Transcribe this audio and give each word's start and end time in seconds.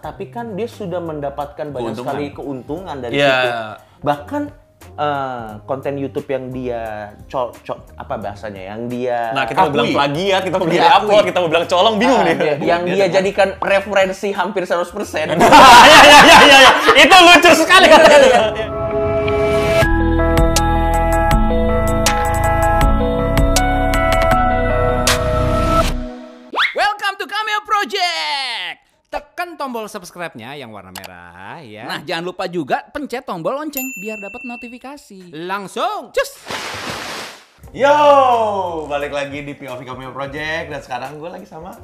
tapi 0.00 0.28
kan 0.28 0.52
dia 0.52 0.66
sudah 0.66 0.98
mendapatkan 0.98 1.66
banyak 1.66 1.92
Keuntungan. 1.92 2.10
sekali 2.10 2.26
keuntungan 2.30 2.96
dari 2.98 3.14
Iya. 3.14 3.28
situ. 3.30 3.48
Bahkan 4.02 4.42
eh, 4.80 5.48
konten 5.62 5.94
YouTube 5.94 6.24
yang 6.26 6.48
dia 6.48 6.82
co 7.26 7.52
co- 7.60 7.84
apa 7.94 8.16
bahasanya 8.16 8.62
yang 8.66 8.88
dia 8.88 9.28
Nah, 9.30 9.44
kita 9.44 9.60
mau 9.60 9.70
bilang 9.70 9.92
plagiat, 9.92 10.40
kita 10.40 10.56
mau 10.56 10.64
bilang 10.66 10.92
upload, 10.94 11.22
kita 11.22 11.38
mau 11.38 11.48
bilang 11.48 11.66
colong, 11.66 11.94
bingung 11.96 12.16
Ah, 12.16 12.26
nih. 12.26 12.34
dia- 12.34 12.58
yang 12.66 12.82
dia 12.82 13.06
jadikan 13.10 13.60
referensi 13.60 14.32
hampir 14.32 14.64
100%. 14.64 15.28
ya, 15.36 15.36
ya, 15.36 16.18
ya, 16.24 16.38
ya, 16.42 16.58
ya. 16.58 16.72
Itu 16.96 17.12
lucu 17.14 17.50
sekali 17.54 17.86
kata-kata. 17.86 18.79
Tombol 29.60 29.84
subscribe-nya 29.92 30.56
yang 30.56 30.72
warna 30.72 30.88
merah 30.88 31.60
ya. 31.60 31.84
Nah, 31.84 32.00
jangan 32.00 32.24
lupa 32.24 32.48
juga 32.48 32.80
pencet 32.88 33.28
tombol 33.28 33.60
lonceng 33.60 33.92
biar 33.92 34.16
dapat 34.16 34.48
notifikasi. 34.48 35.36
Langsung, 35.36 36.08
cus. 36.16 36.48
Yo, 37.76 37.92
balik 38.88 39.12
lagi 39.12 39.44
di 39.44 39.52
POV 39.52 39.84
Cameo 39.84 40.16
Project 40.16 40.72
dan 40.72 40.80
sekarang 40.80 41.20
gue 41.20 41.28
lagi 41.28 41.44
sama 41.44 41.76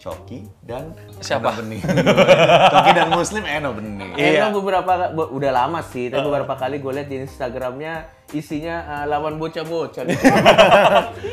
Coki 0.00 0.40
dan 0.62 0.96
Siapa? 1.16 1.52
Eno 1.52 1.60
Bening. 1.60 1.82
Coki 2.72 2.90
dan 2.90 3.08
Muslim 3.10 3.44
Eno 3.44 3.70
Bening. 3.70 4.16
Iya. 4.16 4.40
Emang 4.40 4.56
beberapa 4.56 4.92
bu- 5.08 5.28
udah 5.30 5.52
lama 5.54 5.80
sih, 5.82 6.08
tapi 6.08 6.24
beberapa 6.24 6.54
kali 6.54 6.76
gue 6.76 6.88
lihat 6.90 7.06
di 7.06 7.20
Instagramnya 7.20 7.94
isinya 8.30 8.76
eh, 8.80 9.06
lawan 9.06 9.36
bocah-bocah. 9.36 10.06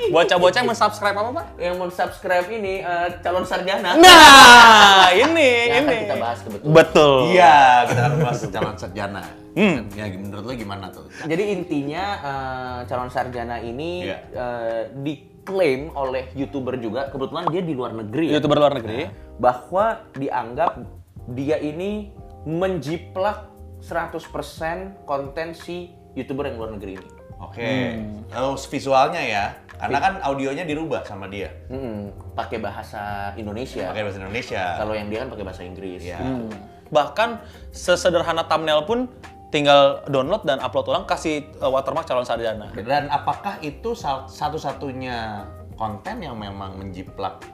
Bocah-bocah 0.09 0.57
yang 0.57 0.67
men-subscribe 0.67 1.13
apa, 1.13 1.29
Pak? 1.31 1.45
yang 1.57 1.75
mau 1.75 1.87
subscribe 1.87 2.47
ini 2.49 2.79
eh, 2.79 3.07
calon 3.17 3.43
sarjana. 3.43 3.95
Nah, 3.95 5.07
ini, 5.11 5.51
Yang 5.69 5.77
akan 5.77 5.87
ini. 5.87 6.03
kita 6.03 6.15
bahas 6.17 6.39
kebetulan. 6.41 6.73
Betul. 6.73 7.17
Iya, 7.29 7.55
kita 7.85 8.01
akan 8.03 8.17
bahas 8.19 8.39
calon 8.55 8.75
sarjana. 8.75 9.23
Dan 9.53 9.89
Ya, 9.91 10.05
menurut 10.11 10.43
lo 10.43 10.53
gimana 10.53 10.85
tuh? 10.89 11.07
Jadi 11.23 11.43
intinya 11.51 12.03
eh, 12.19 12.77
calon 12.85 13.07
sarjana 13.07 13.57
ini 13.57 14.05
Iya. 14.05 14.17
eh, 14.29 14.81
diklaim 15.47 15.95
oleh 15.95 16.27
youtuber 16.35 16.75
juga, 16.75 17.07
kebetulan 17.07 17.47
dia 17.47 17.63
di 17.63 17.71
luar 17.71 17.95
negeri, 17.95 18.35
ya, 18.35 18.43
YouTuber 18.43 18.57
luar 18.59 18.75
negeri. 18.75 19.07
bahwa 19.39 20.03
dianggap 20.19 20.83
dia 21.31 21.55
ini 21.63 22.11
menjiplak 22.43 23.47
100% 23.79 25.07
konten 25.07 25.55
si 25.55 25.95
youtuber 26.19 26.51
yang 26.51 26.59
luar 26.59 26.75
negeri 26.75 26.99
ini. 26.99 27.09
Oke, 27.39 27.95
lalu 28.33 28.59
visualnya 28.59 29.21
ya, 29.23 29.45
karena 29.79 29.97
kan 30.03 30.13
audionya 30.25 30.67
dirubah 30.67 31.07
sama 31.07 31.31
dia. 31.31 31.47
Mm-mm, 31.71 32.11
pakai 32.35 32.59
bahasa 32.59 33.31
Indonesia. 33.39 33.87
Pakai 33.87 34.03
bahasa 34.03 34.19
Indonesia. 34.19 34.63
Kalau 34.75 34.93
yang 34.97 35.07
dia 35.07 35.23
kan 35.23 35.29
pakai 35.31 35.45
bahasa 35.47 35.63
Inggris. 35.63 36.01
Ya. 36.03 36.19
Bahkan 36.91 37.39
sesederhana 37.71 38.43
thumbnail 38.43 38.83
pun 38.83 39.07
tinggal 39.47 40.03
download 40.05 40.43
dan 40.43 40.59
upload 40.59 40.87
ulang 40.87 41.05
kasih 41.05 41.47
uh, 41.59 41.71
watermark 41.71 42.03
calon 42.03 42.27
sarjana. 42.27 42.67
Dan 42.75 43.07
apakah 43.07 43.59
itu 43.61 43.95
satu-satunya 43.95 45.47
konten 45.77 46.19
yang 46.19 46.35
memang 46.35 46.75
menjiplak 46.75 47.45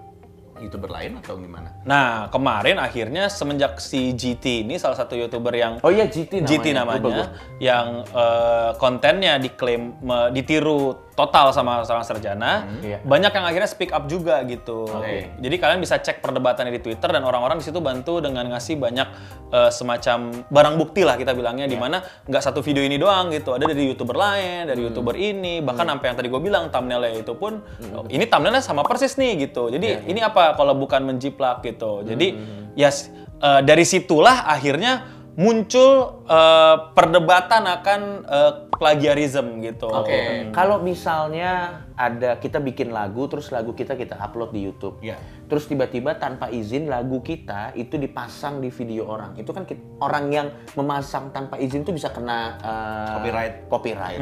youtuber 0.62 0.88
lain 0.88 1.20
atau 1.20 1.36
gimana? 1.36 1.76
Nah, 1.84 2.30
kemarin 2.30 2.80
akhirnya 2.80 3.28
semenjak 3.28 3.82
si 3.82 4.14
GT 4.14 4.64
ini 4.64 4.78
salah 4.78 4.96
satu 4.96 5.18
YouTuber 5.18 5.52
yang 5.52 5.74
Oh 5.84 5.92
iya 5.92 6.08
GT 6.08 6.40
namanya. 6.40 6.50
GT 6.50 6.66
namanya 6.72 7.26
yang 7.60 7.88
eh, 8.06 8.72
kontennya 8.78 9.42
diklaim 9.42 9.98
me- 10.00 10.30
ditiru 10.32 11.03
total 11.14 11.50
sama 11.50 11.82
sama 11.82 12.02
sarjana. 12.02 12.66
Iya. 12.80 12.98
Banyak 13.00 13.32
yang 13.32 13.46
akhirnya 13.46 13.66
speak 13.66 13.90
up 13.90 14.06
juga 14.06 14.42
gitu. 14.44 14.84
Oke. 14.84 15.30
Jadi 15.38 15.56
kalian 15.56 15.78
bisa 15.78 15.96
cek 15.96 16.20
perdebatannya 16.20 16.74
di 16.74 16.82
Twitter 16.82 17.06
dan 17.08 17.22
orang-orang 17.22 17.58
di 17.58 17.66
situ 17.66 17.78
bantu 17.78 18.18
dengan 18.18 18.50
ngasih 18.50 18.76
banyak 18.76 19.08
eh, 19.48 19.70
semacam 19.70 20.20
barang 20.44 20.76
bukti 20.76 21.02
lah 21.02 21.14
kita 21.14 21.32
bilangnya 21.32 21.64
Iya. 21.64 21.74
di 21.74 21.78
mana 21.78 21.98
nggak 22.02 22.42
satu 22.42 22.60
video 22.60 22.82
ini 22.82 22.98
doang 22.98 23.30
gitu. 23.30 23.54
Ada 23.54 23.70
dari 23.70 23.86
YouTuber 23.86 24.18
lain, 24.18 24.66
dari 24.66 24.82
Hmm. 24.82 24.88
YouTuber 24.90 25.14
ini, 25.14 25.62
bahkan 25.62 25.86
sampai 25.86 26.06
yang 26.10 26.18
tadi 26.18 26.28
gue 26.28 26.42
bilang 26.42 26.68
thumbnailnya 26.68 27.14
itu 27.16 27.34
pun 27.34 27.62
oh, 27.94 28.10
ini 28.10 28.26
thumbnailnya 28.26 28.60
sama 28.60 28.82
persis 28.82 29.14
nih 29.14 29.46
gitu. 29.46 29.70
Jadi 29.70 29.86
Iya, 29.86 30.10
ini 30.10 30.20
apa 30.20 30.54
kalau 30.54 30.74
bukan 30.74 31.06
menjiplak 31.06 31.62
gitu. 31.62 32.02
Jadi 32.02 32.28
Hmm. 32.34 32.74
ya 32.74 32.90
s- 32.90 33.14
eh, 33.38 33.62
dari 33.62 33.86
situlah 33.86 34.50
akhirnya 34.50 35.13
muncul 35.34 36.22
eh, 36.30 36.78
perdebatan 36.94 37.64
akan 37.66 38.02
eh, 38.26 38.54
plagiarism 38.74 39.62
gitu. 39.66 39.90
Oke. 39.90 40.50
Kalau 40.54 40.78
misalnya 40.82 41.84
ada 41.94 42.38
kita 42.38 42.58
bikin 42.62 42.90
lagu 42.94 43.26
terus 43.30 43.50
lagu 43.50 43.74
kita 43.74 43.98
kita 43.98 44.18
upload 44.18 44.54
di 44.54 44.66
YouTube. 44.66 45.02
Iya. 45.02 45.18
Terus 45.50 45.70
tiba-tiba 45.70 46.18
tanpa 46.18 46.50
izin 46.50 46.90
lagu 46.90 47.22
kita 47.22 47.74
itu 47.78 47.98
dipasang 47.98 48.62
di 48.62 48.70
video 48.74 49.10
orang. 49.10 49.38
Itu 49.38 49.54
kan 49.54 49.66
kit- 49.66 49.82
orang 50.02 50.30
yang 50.34 50.48
memasang 50.78 51.30
tanpa 51.34 51.58
izin 51.58 51.82
itu 51.82 51.94
bisa 51.94 52.14
kena 52.14 52.58
eh, 52.62 53.14
Copyright. 53.18 53.56
Copyright. 53.70 54.20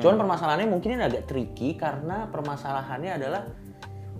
Cuman 0.00 0.16
permasalahannya 0.16 0.68
mungkin 0.68 0.96
ini 0.96 1.04
agak 1.04 1.28
tricky 1.28 1.76
karena 1.76 2.28
permasalahannya 2.32 3.12
adalah 3.20 3.42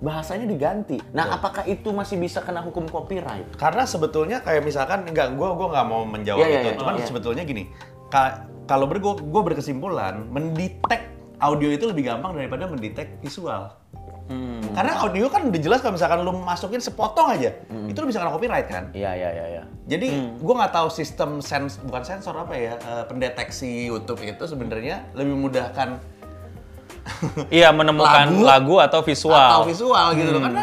bahasanya 0.04 0.44
diganti. 0.44 1.00
Nah, 1.10 1.32
apakah 1.32 1.64
itu 1.64 1.88
masih 1.88 2.20
bisa 2.20 2.38
kena 2.38 2.60
hukum 2.60 2.84
copyright? 2.84 3.56
Karena 3.56 3.82
sebetulnya 3.82 4.38
kayak 4.38 4.60
misalkan 4.60 5.08
enggak 5.08 5.32
gua 5.32 5.56
gua 5.56 5.72
nggak 5.72 5.86
mau 5.88 6.04
menjawab 6.04 6.44
Iya, 6.44 6.48
iya, 6.50 6.60
itu. 6.60 6.68
iya. 6.68 6.78
Cuman 6.78 6.94
Iya. 6.94 7.06
sebetulnya 7.08 7.42
gini, 7.42 7.72
ka- 8.06 8.44
kalau 8.64 8.84
ber 8.84 9.00
gua, 9.00 9.16
gua 9.16 9.42
berkesimpulan 9.42 10.28
mendetek 10.28 11.08
audio 11.36 11.68
itu 11.68 11.84
lebih 11.84 12.04
gampang 12.06 12.36
daripada 12.36 12.68
mendetek 12.68 13.16
visual. 13.18 13.72
Karena 14.74 15.04
audio 15.04 15.28
kan 15.28 15.44
udah 15.44 15.60
jelas 15.60 15.78
kalau 15.78 15.94
misalkan 15.94 16.24
lu 16.24 16.32
masukin 16.34 16.80
sepotong 16.80 17.28
aja, 17.30 17.52
itu 17.84 17.94
lu 17.94 18.08
bisa 18.08 18.18
kena 18.18 18.32
copyright 18.32 18.66
kan. 18.66 18.88
Iya, 18.90 19.12
iya, 19.12 19.30
iya, 19.30 19.46
iya. 19.50 19.62
Jadi 19.84 20.08
gua 20.40 20.64
nggak 20.64 20.72
tahu 20.72 20.88
sistem 20.88 21.38
sens 21.38 21.76
bukan 21.78 22.00
sensor 22.00 22.32
apa 22.34 22.56
ya 22.56 22.72
eh, 22.74 23.04
pendeteksi 23.04 23.86
YouTube 23.86 24.24
itu 24.24 24.40
sebenarnya 24.42 25.12
lebih 25.12 25.36
memudahkan 25.36 26.00
Iya 27.52 27.68
menemukan 27.70 28.26
Lagu 28.40 28.44
lagu, 28.44 28.74
atau 28.80 29.00
visual. 29.04 29.36
atau 29.36 29.68
visual 29.68 30.06
gitu 30.16 30.30
loh 30.32 30.42
karena 30.42 30.62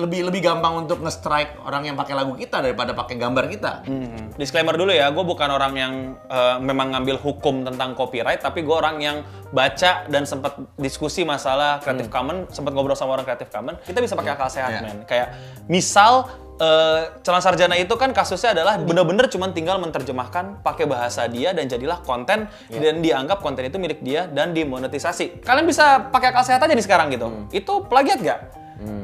lebih 0.00 0.26
lebih 0.26 0.40
gampang 0.42 0.82
untuk 0.82 0.98
nge-strike 1.04 1.62
orang 1.62 1.86
yang 1.86 1.94
pakai 1.94 2.16
lagu 2.16 2.34
kita 2.34 2.58
daripada 2.58 2.90
pakai 2.90 3.14
gambar 3.20 3.44
kita. 3.46 3.84
Hmm. 3.86 4.32
Disclaimer 4.34 4.74
dulu 4.74 4.90
ya, 4.90 5.12
gue 5.12 5.22
bukan 5.22 5.46
orang 5.46 5.72
yang 5.76 5.92
eh, 6.26 6.56
memang 6.58 6.96
ngambil 6.96 7.20
hukum 7.20 7.62
tentang 7.62 7.94
copyright, 7.94 8.40
tapi 8.42 8.64
gue 8.64 8.72
orang 8.74 8.98
yang 8.98 9.16
baca 9.52 10.08
dan 10.08 10.24
sempat 10.26 10.58
diskusi 10.74 11.22
masalah 11.22 11.78
Creative 11.84 12.10
Commons, 12.10 12.50
sempat 12.50 12.72
ngobrol 12.74 12.98
sama 12.98 13.14
orang 13.14 13.28
Creative 13.28 13.52
Commons. 13.52 13.78
Kita 13.84 14.00
bisa 14.02 14.18
pakai 14.18 14.32
akal 14.34 14.48
sehat, 14.50 14.70
Iya. 14.74 14.80
men. 14.82 14.98
Kayak 15.06 15.28
misal 15.70 16.26
eh, 16.60 17.00
calon 17.24 17.42
sarjana 17.42 17.74
itu 17.80 17.94
kan 17.96 18.12
kasusnya 18.12 18.52
adalah 18.52 18.76
bener-bener 18.76 19.26
cuma 19.32 19.48
tinggal 19.50 19.80
menerjemahkan 19.80 20.60
pakai 20.60 20.84
bahasa 20.84 21.24
dia 21.26 21.56
dan 21.56 21.66
jadilah 21.66 22.04
konten 22.04 22.46
dan 22.68 22.94
dianggap 23.00 23.40
konten 23.40 23.64
itu 23.64 23.80
milik 23.80 24.04
dia 24.04 24.28
dan 24.28 24.52
dimonetisasi. 24.52 25.40
Kalian 25.40 25.64
bisa 25.64 26.12
pakai 26.12 26.30
akal 26.30 26.44
sehat 26.44 26.60
aja 26.60 26.72
nih 26.76 26.84
sekarang 26.84 27.08
gitu. 27.10 27.48
Itu 27.50 27.88
plagiat 27.88 28.20
gak? 28.20 28.40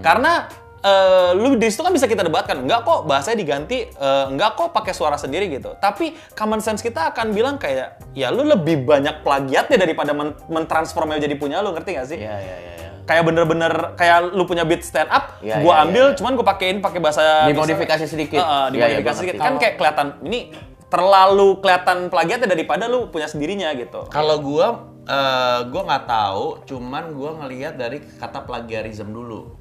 Karena 0.05 0.49
eh, 0.87 1.31
lu 1.35 1.59
di 1.59 1.67
situ 1.67 1.83
kan 1.83 1.91
bisa 1.91 2.07
kita 2.07 2.23
debatkan, 2.23 2.63
enggak 2.63 2.87
kok 2.87 3.09
bahasanya 3.09 3.39
diganti, 3.43 3.89
eh, 3.89 4.25
enggak 4.31 4.55
kok 4.55 4.71
pakai 4.71 4.93
suara 4.95 5.19
sendiri 5.19 5.51
gitu. 5.51 5.75
Tapi 5.77 6.15
common 6.37 6.63
sense 6.63 6.85
kita 6.85 7.11
akan 7.11 7.35
bilang 7.35 7.57
kayak, 7.59 8.15
ya 8.15 8.31
lu 8.31 8.47
lebih 8.47 8.87
banyak 8.87 9.27
plagiatnya 9.27 9.83
daripada 9.83 10.15
men 10.15 10.37
mentransformnya 10.47 11.19
jadi 11.19 11.35
punya 11.37 11.61
lu, 11.65 11.75
ngerti 11.75 11.91
gak 11.97 12.07
sih? 12.07 12.19
Iya, 12.21 12.37
iya, 12.39 12.57
iya. 12.57 12.75
iya. 12.79 12.91
Kayak 13.07 13.23
bener-bener 13.23 13.95
kayak 13.95 14.35
lu 14.35 14.43
punya 14.51 14.67
beat 14.67 14.83
stand 14.83 15.07
up, 15.15 15.39
Iya, 15.39 15.63
gua 15.63 15.79
iya, 15.79 15.83
ambil, 15.87 16.05
iya. 16.11 16.17
cuman 16.19 16.33
gua 16.35 16.47
pakein 16.51 16.83
pakai 16.83 16.99
bahasa 16.99 17.47
Dimodifikasi 17.47 18.05
sedikit. 18.11 18.43
Heeh, 18.43 18.51
Iya, 18.51 18.59
iya, 18.67 18.87
dimodifikasi 18.99 19.15
gua 19.15 19.23
sedikit. 19.23 19.41
Kan 19.47 19.55
kayak 19.63 19.75
kelihatan 19.79 20.07
ini 20.27 20.41
terlalu 20.87 21.49
kelihatan 21.63 21.99
plagiatnya 22.11 22.51
daripada 22.51 22.91
lu 22.91 23.11
punya 23.11 23.31
sendirinya 23.31 23.71
gitu. 23.79 24.11
Kalau 24.11 24.43
gua 24.43 24.91
eh, 25.07 25.61
gua 25.71 25.83
nggak 25.87 26.05
tahu, 26.11 26.45
cuman 26.67 27.15
gua 27.15 27.31
ngelihat 27.47 27.79
dari 27.79 28.03
kata 28.03 28.43
plagiarism 28.43 29.15
dulu. 29.15 29.55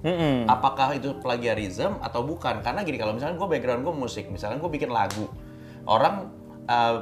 Apakah 0.49 0.97
itu 0.97 1.13
plagiarism 1.21 2.01
atau 2.01 2.25
bukan? 2.25 2.65
Karena 2.65 2.81
gini, 2.81 2.97
kalau 2.97 3.13
misalnya 3.13 3.37
gua 3.37 3.49
background 3.53 3.85
gua 3.85 3.93
musik, 3.93 4.25
misalnya 4.33 4.57
gua 4.57 4.73
bikin 4.73 4.89
lagu, 4.89 5.29
orang 5.85 6.33
eh, 6.65 6.97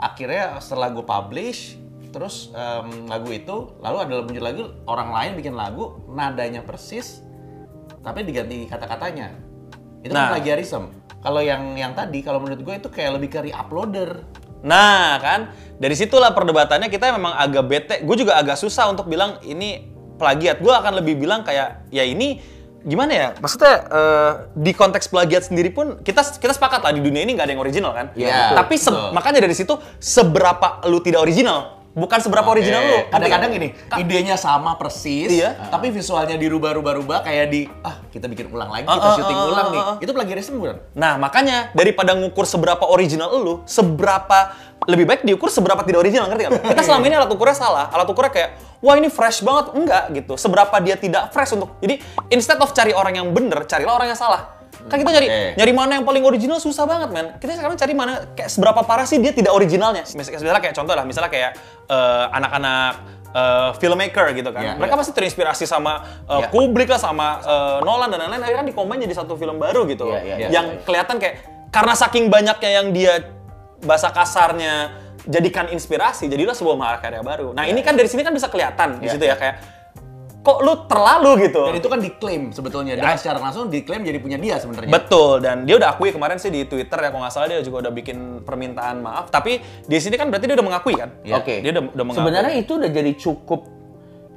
akhirnya 0.00 0.56
setelah 0.56 0.88
gua 0.88 1.04
publish, 1.04 1.76
terus 2.12 2.52
em, 2.52 3.08
lagu 3.08 3.32
itu 3.32 3.72
lalu 3.80 3.96
ada 3.98 4.14
muncul 4.20 4.44
lagi 4.44 4.62
orang 4.84 5.10
lain 5.10 5.30
bikin 5.34 5.54
lagu 5.56 6.04
nadanya 6.06 6.60
persis, 6.60 7.24
tapi 8.04 8.22
diganti 8.22 8.68
kata-katanya. 8.68 9.32
Itu 10.04 10.12
Nah. 10.12 10.28
kan 10.28 10.38
plagiarism. 10.38 10.92
Kalau 11.22 11.38
yang 11.38 11.74
yang 11.74 11.94
tadi, 11.94 12.20
kalau 12.20 12.42
menurut 12.42 12.60
gue 12.60 12.74
itu 12.76 12.88
kayak 12.90 13.16
lebih 13.16 13.28
ke 13.30 13.38
re-uploader. 13.46 14.26
Nah, 14.62 15.18
kan 15.18 15.50
dari 15.78 15.94
situlah 15.94 16.30
perdebatannya 16.30 16.86
kita 16.86 17.14
memang 17.14 17.34
agak 17.34 17.64
bete. 17.66 17.94
Gue 18.02 18.14
juga 18.14 18.38
agak 18.38 18.58
susah 18.58 18.90
untuk 18.90 19.06
bilang 19.06 19.38
ini 19.42 19.86
plagiat. 20.18 20.58
Gue 20.62 20.70
akan 20.70 20.98
lebih 21.02 21.18
bilang 21.18 21.42
kayak 21.42 21.86
ya 21.90 22.02
ini 22.02 22.42
gimana 22.82 23.10
ya? 23.14 23.28
Maksudnya 23.38 23.74
eh, 23.86 24.32
di 24.54 24.74
konteks 24.74 25.06
plagiat 25.06 25.46
sendiri 25.50 25.70
pun 25.70 26.02
kita 26.02 26.26
kita 26.38 26.50
sepakat 26.50 26.82
lah 26.82 26.90
di 26.90 27.02
dunia 27.02 27.22
ini 27.22 27.38
nggak 27.38 27.46
ada 27.46 27.52
yang 27.54 27.62
original 27.62 27.92
kan? 27.94 28.06
Iya, 28.18 28.58
Tapi 28.58 28.74
betul. 28.74 29.10
makanya 29.14 29.40
dari 29.42 29.54
situ 29.54 29.74
seberapa 30.02 30.82
lu 30.90 30.98
tidak 30.98 31.22
original 31.22 31.81
bukan 31.92 32.18
seberapa 32.20 32.48
original 32.48 32.82
lu. 32.82 32.98
Kadang-kadang 33.08 33.50
gini, 33.52 33.68
idenya 34.00 34.36
sama 34.40 34.76
persis, 34.80 35.28
Iya. 35.28 35.68
tapi 35.68 35.92
visualnya 35.92 36.36
dirubah-rubah-rubah 36.40 37.24
kayak 37.24 37.46
di 37.52 37.68
ah 37.84 38.00
kita 38.08 38.28
bikin 38.28 38.48
ulang 38.48 38.72
lagi, 38.72 38.88
Ah, 38.88 38.96
kita 38.96 39.08
ah, 39.08 39.16
syuting 39.16 39.38
ah, 39.38 39.50
ulang 39.52 39.66
ah, 39.68 39.72
nih. 39.72 39.82
ah. 39.82 39.96
Itu 40.00 40.10
plagiarisme 40.16 40.56
bukan? 40.56 40.76
Nah, 40.96 41.20
makanya 41.20 41.70
daripada 41.76 42.16
ngukur 42.16 42.48
seberapa 42.48 42.84
original 42.88 43.28
lu, 43.36 43.60
seberapa 43.68 44.52
lebih 44.82 45.06
baik 45.06 45.22
diukur 45.22 45.46
seberapa 45.46 45.78
tidak 45.86 46.02
original, 46.02 46.26
ngerti 46.26 46.42
nggak? 46.50 46.74
Kita 46.74 46.82
selama 46.82 47.04
ini 47.06 47.14
alat 47.14 47.30
ukurnya 47.30 47.54
salah. 47.54 47.86
Alat 47.94 48.08
ukurnya 48.10 48.34
kayak, 48.34 48.50
wah 48.82 48.98
ini 48.98 49.06
fresh 49.06 49.46
banget. 49.46 49.70
Enggak 49.78 50.04
gitu. 50.10 50.34
Seberapa 50.34 50.74
dia 50.82 50.98
tidak 50.98 51.30
fresh 51.30 51.54
untuk... 51.54 51.78
Jadi, 51.78 52.02
instead 52.34 52.58
of 52.58 52.74
cari 52.74 52.90
orang 52.90 53.14
yang 53.14 53.30
bener, 53.30 53.62
carilah 53.70 53.94
orang 53.94 54.10
yang 54.10 54.18
salah. 54.18 54.61
Kan 54.88 54.96
kita 54.98 55.10
nyari 55.10 55.26
Oke. 55.26 55.40
nyari 55.56 55.72
mana 55.72 55.92
yang 55.96 56.04
paling 56.04 56.24
original 56.24 56.58
susah 56.58 56.84
banget, 56.84 57.08
men. 57.10 57.26
Kita 57.38 57.54
sekarang 57.54 57.76
cari 57.76 57.94
mana 57.94 58.12
kayak 58.34 58.50
seberapa 58.50 58.80
parah 58.82 59.06
sih 59.06 59.18
dia 59.18 59.30
tidak 59.30 59.52
originalnya. 59.52 60.02
Mis- 60.04 60.30
Misalnya 60.30 60.58
kayak 60.58 60.74
contoh 60.74 60.94
lah, 60.94 61.04
misalnya 61.06 61.30
kayak 61.30 61.50
eh, 61.86 62.24
anak-anak 62.32 62.92
eh, 63.32 63.70
filmmaker 63.78 64.26
gitu 64.34 64.50
kan. 64.50 64.62
Iya, 64.62 64.72
Mereka 64.76 64.94
iya. 64.94 65.00
pasti 65.00 65.12
terinspirasi 65.12 65.64
sama 65.64 66.02
eh, 66.26 66.38
Iya. 66.42 66.46
Kubrick 66.50 66.90
lah, 66.90 67.00
sama 67.00 67.40
eh, 67.40 67.78
Nolan 67.80 68.08
dan 68.10 68.26
lain-lain. 68.26 68.42
Akhirnya 68.42 68.60
kan 68.60 68.68
dikombin 68.68 68.98
jadi 69.00 69.14
satu 69.14 69.34
film 69.34 69.56
baru 69.56 69.86
gitu. 69.86 70.10
Iya, 70.10 70.20
iya, 70.22 70.34
iya. 70.36 70.48
yang 70.50 70.66
kelihatan 70.82 71.16
kayak 71.16 71.34
karena 71.72 71.94
saking 71.94 72.28
banyaknya 72.28 72.70
yang 72.70 72.86
dia 72.90 73.12
bahasa 73.80 74.12
kasarnya 74.12 74.92
jadikan 75.22 75.70
inspirasi, 75.70 76.26
jadilah 76.26 76.52
sebuah 76.52 76.74
mahakarya 76.74 77.22
baru. 77.22 77.54
Nah, 77.54 77.64
ini 77.64 77.80
kan 77.80 77.94
dari 77.94 78.10
sini 78.10 78.20
kan 78.20 78.34
bisa 78.34 78.50
kelihatan 78.50 78.98
di 78.98 79.06
Iya, 79.06 79.12
situ 79.14 79.24
ya 79.24 79.38
kayak 79.38 79.56
kok 80.42 80.58
lu 80.58 80.74
terlalu 80.90 81.46
gitu. 81.46 81.62
Dan 81.70 81.74
itu 81.78 81.88
kan 81.88 82.00
diklaim 82.02 82.42
sebetulnya, 82.50 82.98
dengan 82.98 83.14
secara 83.14 83.38
langsung 83.38 83.70
diklaim 83.70 84.02
jadi 84.02 84.18
punya 84.18 84.38
dia 84.42 84.58
sebenarnya. 84.58 84.90
Betul 84.90 85.38
dan 85.38 85.62
dia 85.62 85.78
udah 85.78 85.94
akui 85.94 86.10
kemarin 86.10 86.36
sih 86.42 86.50
di 86.50 86.66
Twitter 86.66 86.98
ya 86.98 87.08
kalau 87.14 87.22
nggak 87.22 87.32
salah 87.32 87.46
dia 87.46 87.62
juga 87.62 87.86
udah 87.88 87.92
bikin 87.94 88.42
permintaan 88.42 89.06
maaf. 89.06 89.30
Tapi 89.30 89.62
di 89.86 89.98
sini 90.02 90.18
kan 90.18 90.28
berarti 90.34 90.50
dia 90.50 90.58
udah 90.58 90.66
mengakui 90.66 90.94
kan? 90.98 91.14
Iya. 91.22 91.38
Oke. 91.38 91.62
Dia 91.62 91.70
udah, 91.78 91.82
udah 91.94 92.04
mengakui. 92.04 92.20
Sebenarnya 92.26 92.54
itu 92.58 92.72
udah 92.74 92.90
jadi 92.90 93.12
cukup 93.14 93.60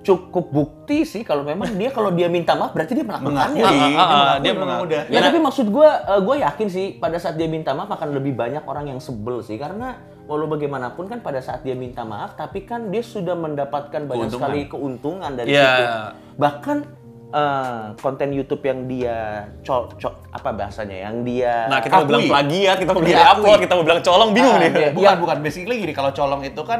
cukup 0.05 0.45
bukti 0.53 1.01
sih 1.01 1.25
kalau 1.25 1.41
memang 1.41 1.73
dia 1.73 1.89
kalau 1.89 2.13
dia 2.13 2.29
minta 2.29 2.53
maaf 2.53 2.77
berarti 2.77 2.93
dia 2.93 3.05
melakukannya. 3.09 3.57
Mengakui, 3.65 3.97
Ah, 3.97 3.97
ah, 3.97 4.05
ah, 4.05 4.13
mengakui 4.13 4.43
dia 4.45 4.53
mengakui. 4.53 5.13
Ya, 5.17 5.19
tapi 5.25 5.37
maksud 5.41 5.65
gue, 5.73 5.89
gue 6.21 6.35
yakin 6.45 6.67
sih 6.69 6.85
pada 7.01 7.17
saat 7.17 7.33
dia 7.33 7.49
minta 7.49 7.73
maaf 7.73 7.89
akan 7.89 8.13
lebih 8.13 8.37
banyak 8.37 8.61
orang 8.69 8.93
yang 8.93 9.01
sebel 9.01 9.41
sih 9.41 9.57
karena 9.57 9.97
walau 10.25 10.45
bagaimanapun 10.47 11.05
kan 11.05 11.19
pada 11.19 11.37
saat 11.37 11.61
dia 11.61 11.73
minta 11.73 12.01
maaf 12.01 12.33
tapi 12.33 12.61
kan 12.61 12.89
dia 12.89 12.99
sudah 12.99 13.33
mendapatkan 13.33 14.01
banyak 14.01 14.27
Keuntungan. 14.27 14.41
sekali 14.43 14.61
keuntungan 14.65 15.31
dari 15.31 15.49
Iya. 15.51 15.61
situ. 15.61 15.83
Bahkan 16.35 16.77
eh, 17.27 17.83
konten 17.95 18.29
YouTube 18.31 18.63
yang 18.63 18.85
dia 18.85 19.17
col, 19.61 19.91
col- 19.95 20.17
apa 20.29 20.49
bahasanya 20.49 20.97
yang 21.03 21.21
dia 21.21 21.67
Nah, 21.67 21.79
kita 21.79 21.95
mau 21.97 22.07
bilang 22.07 22.25
plagiat, 22.25 22.75
kita 22.77 22.91
mau 22.91 23.01
bilang 23.01 23.11
Diakui. 23.19 23.35
upload, 23.35 23.59
kita 23.59 23.73
mau 23.75 23.83
bilang 23.83 24.01
colong, 24.01 24.29
bingung 24.31 24.55
Ah, 24.55 24.61
nih. 24.61 24.69
dia- 24.71 24.93
bukan 24.93 25.15
bukan 25.19 25.37
basically 25.39 25.75
gini 25.77 25.91
kalau 25.91 26.11
colong 26.11 26.41
itu 26.41 26.61
kan 26.63 26.79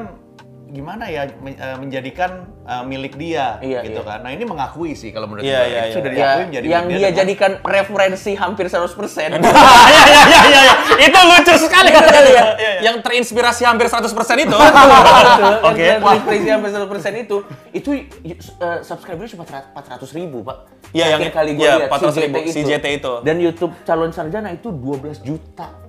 gimana 0.65 1.05
ya 1.05 1.29
eh, 1.29 1.77
menjadikan 1.77 2.31
eh, 2.61 2.83
milik 2.83 3.13
dia 3.15 3.61
Iya, 3.61 3.85
gitu 3.85 4.01
iya. 4.01 4.07
kan. 4.07 4.19
Nah, 4.21 4.31
ini 4.31 4.43
mengakui 4.43 4.91
sih 4.91 5.09
kalau 5.09 5.29
menurut 5.29 5.45
Iya, 5.45 5.59
gue. 5.59 5.69
iya, 5.69 5.77
Itu 5.77 5.85
iya. 5.85 5.93
sudah 5.93 6.09
Ya, 6.09 6.17
diakui 6.17 6.43
menjadi 6.45 6.65
yang 6.65 6.85
dia 6.85 6.97
dengan- 6.97 7.15
jadikan 7.15 7.51
referensi 7.61 8.31
hampir 8.33 8.65
100%. 8.65 9.29
Iya, 9.85 10.01
iya, 10.05 10.21
iya, 10.25 10.39
iya, 10.49 10.61
iya. 10.61 10.75
Itu 11.05 11.19
lucu 11.21 11.53
sekali 11.59 11.89
sekali 11.91 12.29
ya? 12.31 12.43
Iya, 12.55 12.55
iya. 12.57 12.79
Yang 12.81 12.95
terinspirasi 13.01 13.63
hampir 13.63 13.85
100% 13.85 14.09
itu. 14.41 14.57
Oke. 15.69 15.85
Referensi 15.95 16.49
hampir 16.49 16.69
100% 16.71 17.23
itu, 17.23 17.37
itu 17.71 17.89
uh, 18.57 18.79
subscribernya 18.81 19.29
cuma 19.31 19.45
400 19.45 20.01
ribu, 20.13 20.41
Pak. 20.41 20.57
Iya, 20.91 21.13
yang- 21.13 21.29
kali 21.29 21.51
gue 21.53 21.61
iya, 21.61 21.85
lihat 21.85 21.91
400.000, 21.91 22.49
si 22.49 22.59
JT 22.63 22.85
itu. 22.95 23.13
Dan 23.21 23.37
YouTube 23.37 23.73
calon 23.83 24.09
sarjana 24.09 24.49
itu 24.49 24.71
12 24.71 25.19
juta. 25.21 25.84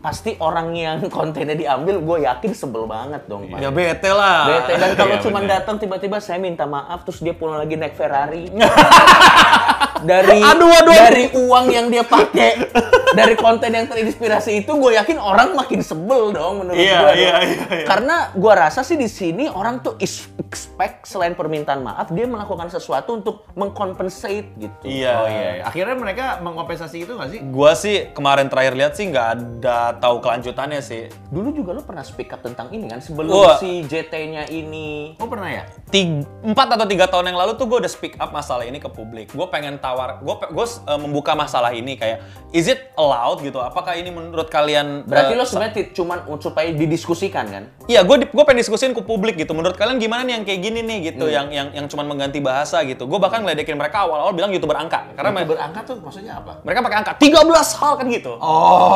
Pasti 0.00 0.32
orang 0.40 0.72
yang 0.72 0.98
kontennya 1.14 1.52
diambil, 1.52 2.00
gue 2.00 2.18
yakin 2.24 2.52
sebel 2.56 2.88
banget 2.88 3.28
dong, 3.28 3.52
Pak. 3.52 3.60
ya 3.60 3.68
bete 3.68 4.10
lah. 4.10 4.48
Bete. 4.48 4.72
Dan 4.80 4.90
kalau 4.98 5.14
Iya, 5.20 5.22
cuma 5.28 5.38
datang 5.44 5.76
tiba-tiba 5.76 6.16
saya 6.24 6.40
minta 6.40 6.64
maaf, 6.64 7.04
terus 7.04 7.20
dia 7.20 7.36
pulang 7.36 7.60
lagi 7.60 7.76
naik 7.76 7.94
Ferrari. 7.94 8.48
dari 10.10 10.40
aduh, 10.40 10.72
aduh. 10.72 10.94
dari 10.96 11.24
uang 11.36 11.66
yang 11.68 11.86
dia 11.92 12.00
pakai, 12.00 12.64
dari 13.12 13.34
konten 13.34 13.70
yang 13.70 13.86
terinspirasi 13.86 14.62
itu, 14.62 14.72
gue 14.72 14.92
yakin 14.94 15.16
orang 15.16 15.52
makin 15.52 15.80
sebel 15.80 16.30
dong 16.30 16.62
menurut 16.62 16.78
Iya, 16.78 16.98
gue. 17.00 17.12
iya, 17.16 17.32
dong. 17.32 17.42
iya, 17.44 17.64
iya. 17.72 17.86
Karena 17.86 18.16
gue 18.30 18.52
rasa 18.52 18.80
sih 18.80 18.94
di 18.94 19.06
sini 19.06 19.46
orang 19.46 19.80
tuh 19.80 19.94
is- 19.98 20.30
expect 20.40 21.06
selain 21.06 21.32
permintaan 21.32 21.80
maaf, 21.80 22.10
dia 22.10 22.26
melakukan 22.26 22.66
sesuatu 22.68 23.14
untuk 23.14 23.46
mengcompensate 23.54 24.50
gitu. 24.56 24.82
Iya. 24.82 25.12
Oh 25.14 25.28
iya, 25.28 25.50
iya. 25.52 25.62
akhirnya 25.62 25.94
mereka 25.94 26.24
mengkompensasi 26.40 26.96
itu 27.00 27.12
nggak 27.14 27.30
sih? 27.30 27.40
Gua 27.46 27.72
sih 27.72 28.10
kemarin 28.10 28.46
terakhir 28.46 28.74
lihat 28.74 28.92
sih 28.94 29.06
nggak 29.06 29.28
ada 29.30 29.94
tahu 29.96 30.18
kelanjutannya 30.18 30.80
sih. 30.80 31.06
Dulu 31.30 31.54
juga 31.54 31.70
lo 31.72 31.82
pernah 31.82 32.02
speak 32.02 32.30
up 32.30 32.42
tentang 32.42 32.66
ini 32.70 32.86
kan 32.86 32.98
sebelum 32.98 33.30
Wah. 33.30 33.56
si 33.56 33.86
JT-nya 33.86 34.50
ini. 34.50 35.14
Oh 35.16 35.30
pernah 35.30 35.48
ya? 35.48 35.64
Tiga, 35.86 36.26
empat 36.42 36.68
atau 36.74 36.86
tiga 36.86 37.06
tahun 37.06 37.30
yang 37.30 37.38
lalu 37.38 37.54
tuh 37.54 37.66
gue 37.66 37.78
udah 37.78 37.92
speak 37.92 38.18
up 38.18 38.30
masalah 38.30 38.66
ini 38.66 38.78
ke 38.78 38.90
publik. 38.90 39.30
Gue 39.30 39.46
pengen 39.46 39.78
tawar, 39.78 40.18
gue 40.18 40.34
gue 40.34 40.66
membuka 40.98 41.32
masalah 41.32 41.70
ini 41.70 41.94
kayak, 41.94 42.26
is 42.50 42.66
it 42.66 42.90
allowed 43.00 43.40
gitu? 43.40 43.56
Apakah 43.56 43.94
ini 43.94 44.08
menurut 44.08 44.46
kalian? 44.46 45.02
Berarti 45.02 45.32
eh, 45.32 45.36
lo 45.36 45.44
sebenarnya 45.44 45.90
cuman 45.90 46.18
supaya 46.36 46.68
didiskusikan 46.68 47.44
kan? 47.46 47.62
Iya, 47.86 48.04
gue 48.04 48.16
gue 48.22 48.44
pengen 48.44 48.60
diskusin 48.60 48.92
ke 48.92 49.00
publik 49.00 49.34
gitu. 49.34 49.50
Menurut 49.50 49.74
kalian 49.74 49.96
gimana 49.96 50.22
nih 50.22 50.32
yang 50.32 50.44
kayak 50.44 50.60
gini 50.60 50.80
nih 50.80 50.98
gitu, 51.08 51.24
Hmm. 51.24 51.32
yang 51.32 51.46
yang 51.48 51.68
yang 51.72 51.86
cuman 51.86 52.04
mengganti 52.06 52.38
bahasa 52.38 52.84
gitu. 52.84 53.04
Gue 53.04 53.16
bahkan 53.16 53.40
ngeledekin 53.40 53.74
mereka 53.74 54.04
awal-awal 54.04 54.30
bilang 54.30 54.50
youtuber 54.50 54.76
angka, 54.76 55.08
karena 55.12 55.30
Itu 55.30 55.36
me- 55.36 55.48
berangkat 55.50 55.82
tuh 55.82 55.96
maksudnya 55.98 56.32
apa? 56.36 56.52
mereka 56.60 56.80
pakai 56.82 56.98
angka 56.98 57.12
13 57.16 57.40
hal 57.74 57.92
kan 57.96 58.06
gitu. 58.06 58.32
Oh. 58.36 58.94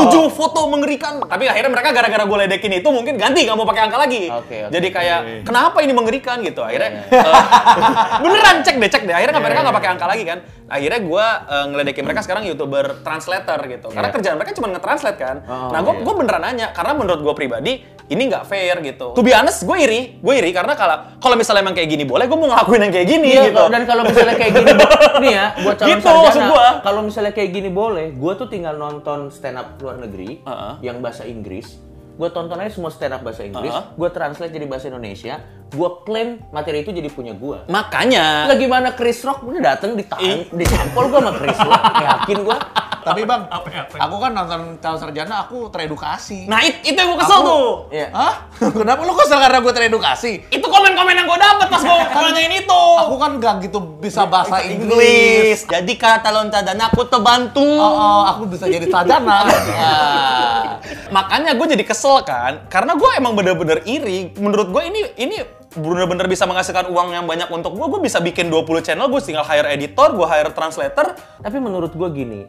Tujuh 0.00 0.24
foto 0.28 0.64
mengerikan. 0.66 1.20
Tapi 1.22 1.44
akhirnya 1.44 1.70
mereka 1.70 1.88
gara-gara 1.92 2.24
gue 2.24 2.38
ledekin 2.40 2.72
itu 2.74 2.88
mungkin 2.88 3.14
ganti 3.14 3.44
nggak 3.44 3.54
mau 3.54 3.66
pakai 3.66 3.82
angka 3.84 3.98
lagi. 3.98 4.32
Oke, 4.32 4.56
oke. 4.64 4.72
Jadi 4.72 4.88
kayak 4.88 5.18
kenapa 5.44 5.78
ini 5.80 5.92
mengerikan 5.92 6.40
gitu. 6.40 6.62
Akhirnya 6.62 7.04
eh, 7.04 7.42
beneran 8.22 8.56
cek 8.62 8.76
deh 8.76 8.90
cek 8.90 9.02
deh. 9.04 9.14
Akhirnya 9.14 9.38
mereka 9.38 9.60
nggak 9.62 9.76
pakai 9.76 9.90
angka 9.90 10.06
lagi 10.06 10.24
kan. 10.24 10.38
Akhirnya 10.66 11.00
gue 11.00 11.26
eh, 11.48 11.64
ngeledekin 11.68 12.02
mereka 12.02 12.20
sekarang 12.20 12.44
youtuber 12.44 13.00
translator 13.00 13.58
gitu. 13.64 13.88
Karena 13.88 14.08
Iya. 14.08 14.14
kerjaan 14.14 14.36
mereka 14.36 14.52
cuma 14.52 14.68
nge-translate 14.68 15.18
kan. 15.18 15.36
Oh, 15.44 15.70
nah 15.70 15.80
gue 15.80 15.92
iya. 15.92 16.02
gue 16.02 16.14
beneran 16.14 16.42
nanya 16.42 16.66
karena 16.70 16.92
menurut 16.92 17.20
gue 17.20 17.34
pribadi 17.34 17.72
ini 18.04 18.22
nggak 18.26 18.44
fair 18.44 18.76
gitu. 18.80 19.12
To 19.12 19.20
be 19.20 19.32
honest, 19.32 19.62
gue 19.62 19.76
iri, 19.78 20.00
gue 20.16 20.34
iri 20.34 20.50
karena 20.50 20.74
kalau 20.74 21.16
kalau 21.16 21.32
misalnya 21.32 21.62
emang 21.62 21.72
kayak 21.72 21.88
gini 21.88 22.04
boleh, 22.04 22.26
gue 22.26 22.34
mau 22.34 22.46
ngelakuin 22.46 22.80
yang 22.82 22.92
kayak 22.92 23.08
gini 23.08 23.28
Iya, 23.30 23.42
gitu. 23.48 23.62
dan 23.68 23.82
kalau 23.84 24.02
misalnya 24.04 24.36
kayak 24.36 24.52
gini, 24.52 24.70
nih 25.22 25.32
ya, 25.32 25.46
buat 25.56 25.76
calon 25.76 25.88
Gitu, 25.88 26.04
maksud 26.04 26.24
sarjana, 26.34 26.50
gua. 26.50 26.68
kalau 26.82 27.00
misalnya 27.00 27.32
kayak 27.32 27.50
gini 27.50 27.70
boleh, 27.70 28.06
gue 28.12 28.32
tuh 28.34 28.46
tinggal 28.46 28.74
nonton 28.76 29.32
stand 29.32 29.56
up 29.56 29.78
luar 29.78 29.96
negeri 29.98 30.40
Heeh. 30.40 30.72
yang 30.82 31.00
bahasa 31.00 31.24
Inggris. 31.24 31.78
Gue 32.22 32.30
tonton 32.30 32.54
aja 32.54 32.70
semua 32.70 32.94
stand 32.94 33.18
up 33.18 33.26
bahasa 33.26 33.42
Inggris, 33.42 33.74
Heeh. 33.74 33.98
gue 33.98 34.08
translate 34.14 34.54
jadi 34.54 34.70
bahasa 34.70 34.86
Indonesia, 34.86 35.42
gue 35.74 35.88
klaim 36.06 36.38
materi 36.54 36.86
itu 36.86 36.94
jadi 36.94 37.10
punya 37.10 37.34
gue. 37.34 37.66
Makanya 37.66 38.46
Lah 38.46 38.54
gimana 38.54 38.94
Chris 38.94 39.26
Rock 39.26 39.42
udah 39.42 39.58
dateng 39.58 39.98
ditang, 39.98 40.22
ditampol 40.54 41.10
gue 41.10 41.18
sama 41.18 41.32
Chris 41.34 41.58
Rock, 41.58 41.82
yakin 42.06 42.38
gue. 42.46 42.56
Tapi 43.02 43.22
bang, 43.22 43.42
aku 44.04 44.16
kan 44.16 44.30
nonton 44.30 44.60
calon 44.78 44.98
sarjana, 44.98 45.34
aku 45.42 45.68
teredukasi. 45.68 46.46
Nah, 46.46 46.62
it- 46.62 46.80
itu 46.82 46.94
yang 46.94 47.10
gue 47.10 47.20
kesel 47.20 47.38
Aku- 47.38 47.46
tuh. 47.46 47.70
Iya. 47.90 48.08
Hah? 48.10 48.34
Kenapa 48.80 49.00
lu 49.02 49.14
kesel 49.14 49.38
karena 49.38 49.58
gue 49.58 49.72
teredukasi? 49.72 50.32
Itu 50.48 50.66
komen-komen 50.66 51.14
yang 51.14 51.26
gue 51.26 51.38
dapet 51.38 51.66
pas 51.66 51.82
gue 51.82 51.96
nanyain 52.24 52.54
itu. 52.56 52.82
Aku 53.02 53.14
kan 53.16 53.30
gak 53.36 53.54
gitu 53.62 53.78
bisa 53.98 54.24
bahasa 54.24 54.62
Inggris. 54.62 55.66
Jadi 55.66 55.92
kata 55.94 56.30
loncadana 56.30 56.88
aku 56.88 57.04
terbantu. 57.04 57.62
Oh, 57.62 57.92
oh, 57.92 58.22
aku 58.24 58.42
bisa 58.46 58.66
jadi 58.66 58.86
sarjana. 58.86 59.44
Ah. 59.74 60.62
Makanya 61.10 61.52
gue 61.52 61.66
jadi 61.68 61.84
kesel 61.84 62.22
kan, 62.22 62.64
karena 62.66 62.94
gue 62.94 63.10
emang 63.14 63.32
bener-bener 63.32 63.84
iri. 63.84 64.32
Menurut 64.34 64.70
gue 64.70 64.82
ini 64.82 65.00
ini 65.18 65.36
bener-bener 65.72 66.28
bisa 66.28 66.44
menghasilkan 66.44 66.88
uang 66.88 67.12
yang 67.12 67.24
banyak 67.24 67.48
untuk 67.48 67.72
gue. 67.72 67.86
Gue 67.88 68.00
bisa 68.00 68.18
bikin 68.18 68.48
20 68.48 68.64
channel, 68.82 69.08
gue 69.08 69.20
tinggal 69.20 69.44
hire 69.44 69.68
editor, 69.68 70.12
gue 70.12 70.26
hire 70.26 70.52
translator. 70.52 71.16
Tapi 71.38 71.56
menurut 71.56 71.92
gue 71.92 72.08
gini, 72.08 72.40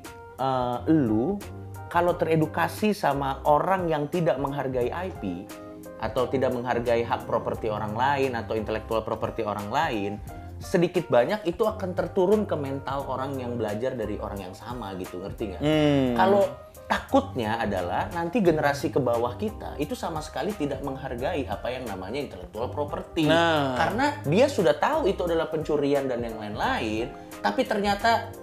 eh, 0.44 0.78
lu 0.92 1.40
kalau 1.88 2.18
teredukasi 2.18 2.92
sama 2.92 3.40
orang 3.46 3.86
yang 3.86 4.10
tidak 4.10 4.42
menghargai 4.42 4.90
IP 4.90 5.46
atau 6.02 6.28
tidak 6.28 6.52
menghargai 6.52 7.06
hak 7.06 7.24
properti 7.30 7.72
orang 7.72 7.96
lain 7.96 8.36
atau 8.36 8.60
intelektual 8.60 9.06
properti 9.06 9.46
orang 9.46 9.72
lain, 9.72 10.12
sedikit 10.60 11.08
banyak 11.08 11.48
itu 11.48 11.64
akan 11.64 11.96
terturun 11.96 12.44
ke 12.44 12.58
mental 12.60 13.08
orang 13.08 13.40
yang 13.40 13.56
belajar 13.56 13.96
dari 13.96 14.20
orang 14.20 14.52
yang 14.52 14.56
sama 14.58 14.92
gitu, 15.00 15.22
ngerti 15.24 15.56
nggak? 15.56 15.62
Hmm. 15.62 16.12
Kalau 16.18 16.44
takutnya 16.84 17.62
adalah 17.62 18.12
nanti 18.12 18.44
generasi 18.44 18.92
ke 18.92 19.00
bawah 19.00 19.40
kita 19.40 19.80
itu 19.80 19.96
sama 19.96 20.20
sekali 20.20 20.52
tidak 20.52 20.84
menghargai 20.84 21.48
apa 21.48 21.72
yang 21.72 21.88
namanya 21.88 22.20
intellectual 22.20 22.68
property. 22.68 23.30
Nah. 23.30 23.80
Karena 23.80 24.20
dia 24.28 24.52
sudah 24.52 24.76
tahu 24.76 25.08
itu 25.08 25.24
adalah 25.24 25.48
pencurian 25.48 26.10
dan 26.10 26.20
yang 26.26 26.36
lain-lain, 26.36 27.08
tapi 27.40 27.64
ternyata 27.64 28.34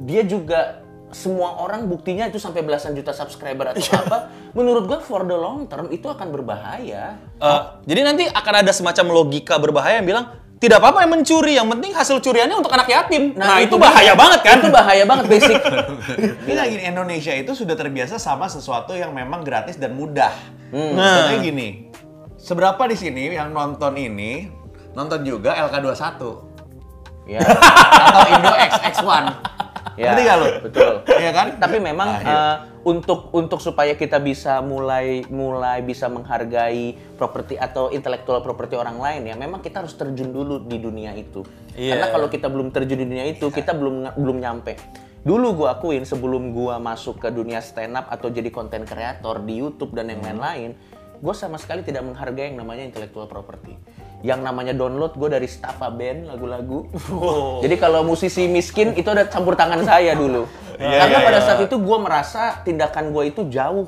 dia 0.00 0.24
juga 0.24 0.80
semua 1.12 1.60
orang 1.60 1.86
buktinya 1.86 2.24
itu 2.24 2.40
sampai 2.40 2.64
belasan 2.64 2.96
juta 2.96 3.12
subscriber 3.12 3.72
atau 3.72 3.80
Iya. 3.84 4.00
apa. 4.00 4.18
Menurut 4.56 4.88
gua 4.88 4.98
for 4.98 5.22
the 5.22 5.36
long 5.36 5.68
term 5.68 5.92
itu 5.92 6.08
akan 6.08 6.32
berbahaya. 6.32 7.20
Eh, 7.36 7.60
jadi 7.84 8.00
nanti 8.02 8.24
akan 8.26 8.54
ada 8.64 8.72
semacam 8.72 9.12
logika 9.12 9.60
berbahaya 9.60 10.00
yang 10.00 10.08
bilang, 10.08 10.26
tidak 10.56 10.78
apa-apa 10.78 11.02
yang 11.02 11.12
mencuri, 11.18 11.52
yang 11.58 11.66
penting 11.68 11.90
hasil 11.90 12.22
curiannya 12.22 12.54
untuk 12.54 12.70
anak 12.70 12.86
yatim. 12.86 13.34
Nah, 13.34 13.58
itu, 13.58 13.74
dia. 13.74 13.82
bahaya 13.82 14.12
banget 14.14 14.40
kan? 14.46 14.56
Itu 14.62 14.70
bahaya 14.70 15.04
banget 15.04 15.24
basic. 15.26 15.58
Ini 16.46 16.54
lagi 16.54 16.70
gini, 16.78 16.84
Indonesia 16.86 17.34
itu 17.34 17.52
sudah 17.52 17.74
terbiasa 17.74 18.14
sama 18.16 18.46
sesuatu 18.46 18.94
yang 18.94 19.10
memang 19.10 19.42
gratis 19.42 19.74
dan 19.74 19.98
mudah. 19.98 20.30
Nah. 20.70 21.28
Contohnya 21.28 21.38
gini, 21.42 21.68
seberapa 22.38 22.78
di 22.86 22.94
sini 22.94 23.34
yang 23.34 23.50
nonton 23.50 23.92
ini 23.98 24.48
nonton 24.94 25.26
juga 25.26 25.52
LK21 25.68 26.54
Ya. 27.22 27.38
atau 28.06 28.22
Indo 28.34 28.50
XX1. 28.50 29.51
Ya, 29.94 30.12
Ngerti 30.12 30.22
gak 30.24 30.36
lu? 30.36 30.48
Betul. 30.66 30.92
Iya 31.20 31.30
kan? 31.30 31.46
Tapi 31.56 31.76
memang 31.78 32.08
Nah, 32.08 32.20
iya. 32.20 32.34
eh, 32.34 32.56
untuk 32.82 33.30
untuk 33.30 33.62
supaya 33.62 33.94
kita 33.94 34.18
bisa 34.18 34.58
mulai 34.58 35.22
mulai 35.30 35.80
bisa 35.80 36.10
menghargai 36.10 36.98
properti 37.14 37.54
atau 37.54 37.88
intelektual 37.88 38.42
properti 38.42 38.74
orang 38.74 38.98
lain 38.98 39.22
ya, 39.30 39.34
memang 39.38 39.62
kita 39.62 39.86
harus 39.86 39.94
terjun 39.94 40.34
dulu 40.34 40.64
di 40.64 40.78
dunia 40.78 41.14
itu. 41.14 41.46
Iya. 41.72 41.94
Karena 41.94 42.06
kalau 42.10 42.26
kita 42.26 42.50
belum 42.50 42.74
terjun 42.74 42.98
di 42.98 43.06
dunia 43.06 43.26
itu, 43.26 43.46
kita 43.48 43.70
belum 43.72 44.18
belum 44.18 44.36
nyampe. 44.40 44.74
Dulu 45.22 45.54
gua 45.54 45.78
akuin 45.78 46.02
sebelum 46.02 46.50
gua 46.50 46.82
masuk 46.82 47.22
ke 47.22 47.30
dunia 47.30 47.62
stand 47.62 47.94
up 47.94 48.10
atau 48.10 48.26
jadi 48.26 48.50
konten 48.50 48.82
kreator 48.82 49.38
di 49.40 49.62
YouTube 49.62 49.94
dan 49.94 50.10
yang 50.10 50.18
Hmm. 50.18 50.34
lain-lain, 50.34 50.70
gue 51.22 51.34
sama 51.38 51.54
sekali 51.54 51.86
tidak 51.86 52.02
menghargai 52.02 52.50
yang 52.50 52.58
namanya 52.58 52.82
intellectual 52.82 53.30
property. 53.30 53.78
Yang 54.22 54.40
namanya 54.46 54.72
download 54.72 55.18
gue 55.18 55.28
dari 55.28 55.50
Staffa 55.50 55.90
Band 55.90 56.30
lagu-lagu. 56.30 56.86
Jadi 57.62 57.74
kalau 57.76 58.06
musisi 58.06 58.46
miskin 58.46 58.94
itu 58.94 59.10
ada 59.10 59.26
campur 59.26 59.58
tangan 59.58 59.82
saya 59.82 60.14
dulu. 60.14 60.46
Iya, 60.78 60.98
Karena 61.06 61.18
iya, 61.20 61.26
pada 61.26 61.38
iya. 61.38 61.46
saat 61.46 61.60
itu 61.62 61.76
gue 61.78 61.98
merasa 61.98 62.42
tindakan 62.62 63.10
gue 63.10 63.24
itu 63.34 63.42
jauh. 63.50 63.86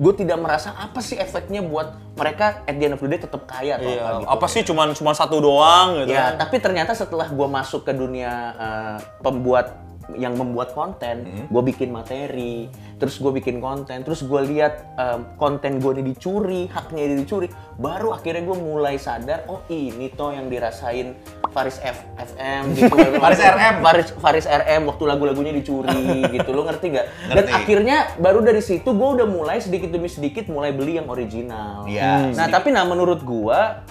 Gue 0.00 0.16
tidak 0.16 0.40
merasa 0.40 0.72
apa 0.80 1.04
sih 1.04 1.20
efeknya 1.20 1.60
buat 1.60 1.92
mereka 2.16 2.64
at 2.64 2.72
the 2.76 2.88
end 2.88 2.96
of 2.96 3.04
the 3.04 3.08
day 3.08 3.20
tetap 3.20 3.44
kaya 3.44 3.76
atau 3.76 3.84
Iya, 3.84 4.00
apa 4.00 4.16
gitu. 4.16 4.28
apa 4.32 4.46
sih 4.48 4.62
cuman 4.64 4.88
cuman 4.96 5.14
satu 5.16 5.36
doang 5.44 5.88
gitu. 6.04 6.16
Ya, 6.16 6.32
tapi 6.40 6.56
ternyata 6.56 6.96
setelah 6.96 7.28
gue 7.28 7.48
masuk 7.48 7.84
ke 7.84 7.92
dunia 7.92 8.32
eh, 8.56 8.96
pembuat 9.20 9.76
yang 10.14 10.34
membuat 10.34 10.70
konten, 10.70 11.22
Hmm. 11.22 11.46
gue 11.46 11.62
bikin 11.66 11.90
materi, 11.90 12.66
terus 12.96 13.16
gue 13.16 13.30
bikin 13.32 13.58
konten, 13.58 14.00
terus 14.00 14.20
gue 14.20 14.40
lihat 14.46 14.72
em, 14.94 15.26
konten 15.34 15.76
gue 15.76 15.92
ini 15.92 16.04
dicuri, 16.06 16.62
haknya 16.66 17.02
ini 17.02 17.14
dicuri, 17.18 17.46
baru 17.74 18.10
akhirnya 18.10 18.42
gue 18.42 18.56
mulai 18.56 18.96
sadar, 18.96 19.44
oh 19.46 19.62
ini 19.66 20.08
toh 20.10 20.30
yang 20.30 20.46
dirasain 20.46 21.14
Faris 21.48 21.78
F 21.78 21.98
FM 22.16 22.62
gitu, 22.74 22.94
Faris 23.22 23.38
RM. 23.38 23.74
Faris 23.80 24.08
Faris 24.14 24.46
RM 24.46 24.82
waktu 24.86 25.04
lagu-lagunya 25.04 25.50
dicuri 25.50 26.00
gitu, 26.34 26.50
lo 26.50 26.62
ngerti 26.62 26.86
nggak? 26.90 27.06
Dan 27.28 27.36
Ngerti. 27.40 27.52
akhirnya 27.52 27.96
baru 28.16 28.38
dari 28.40 28.60
situ 28.60 28.86
gue 28.86 29.08
udah 29.14 29.26
mulai 29.26 29.58
sedikit 29.58 29.88
demi 29.88 30.06
sedikit 30.06 30.46
mulai 30.46 30.70
beli 30.70 30.96
yang 30.96 31.06
original. 31.06 31.84
Iya, 31.84 32.30
Nah 32.30 32.46
tapi 32.46 32.70
nah 32.70 32.82
menurut 32.82 33.20
gua 33.20 33.82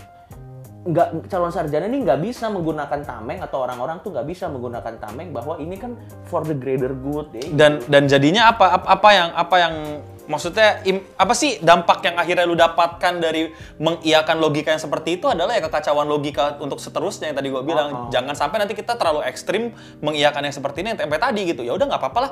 nggak 0.80 1.28
calon 1.28 1.52
sarjana 1.52 1.92
ini 1.92 2.08
nggak 2.08 2.24
bisa 2.24 2.48
menggunakan 2.48 3.04
tameng 3.04 3.44
atau 3.44 3.68
orang-orang 3.68 4.00
tuh 4.00 4.16
nggak 4.16 4.24
bisa 4.24 4.48
menggunakan 4.48 4.96
tameng 4.96 5.36
bahwa 5.36 5.60
ini 5.60 5.76
kan 5.76 6.00
for 6.32 6.40
the 6.48 6.56
greater 6.56 6.96
good 6.96 7.28
ya. 7.36 7.52
Dan 7.52 7.84
dan 7.92 8.08
jadinya 8.08 8.48
apa 8.56 8.80
apa, 8.88 9.10
yang 9.12 9.30
apa 9.36 9.56
yang 9.60 9.76
maksudnya 10.32 10.80
im- 10.88 11.04
apa 11.20 11.36
sih 11.36 11.60
dampak 11.60 12.00
yang 12.08 12.16
akhirnya 12.16 12.46
lu 12.48 12.56
dapatkan 12.56 13.14
dari 13.20 13.52
mengiakan 13.76 14.40
logika 14.40 14.72
yang 14.72 14.80
seperti 14.80 15.20
itu 15.20 15.28
adalah 15.28 15.52
ya 15.52 15.62
kekacauan 15.68 16.08
logika 16.08 16.56
untuk 16.64 16.80
seterusnya 16.80 17.28
yang 17.28 17.38
tadi 17.38 17.52
gua 17.52 17.64
bilang. 17.68 18.08
Jangan 18.08 18.38
sampai 18.40 18.64
nanti 18.64 18.72
kita 18.72 18.96
terlalu 18.96 19.28
ekstrim 19.28 19.76
mengiakan 20.00 20.48
yang 20.48 20.56
seperti 20.56 20.80
ini 20.80 20.96
yang 20.96 21.00
tempe 21.04 21.20
tadi 21.20 21.44
gitu. 21.44 21.60
Ya 21.60 21.76
udah 21.76 21.92
nggak 21.92 22.00
apa-apa 22.00 22.20
lah 22.24 22.32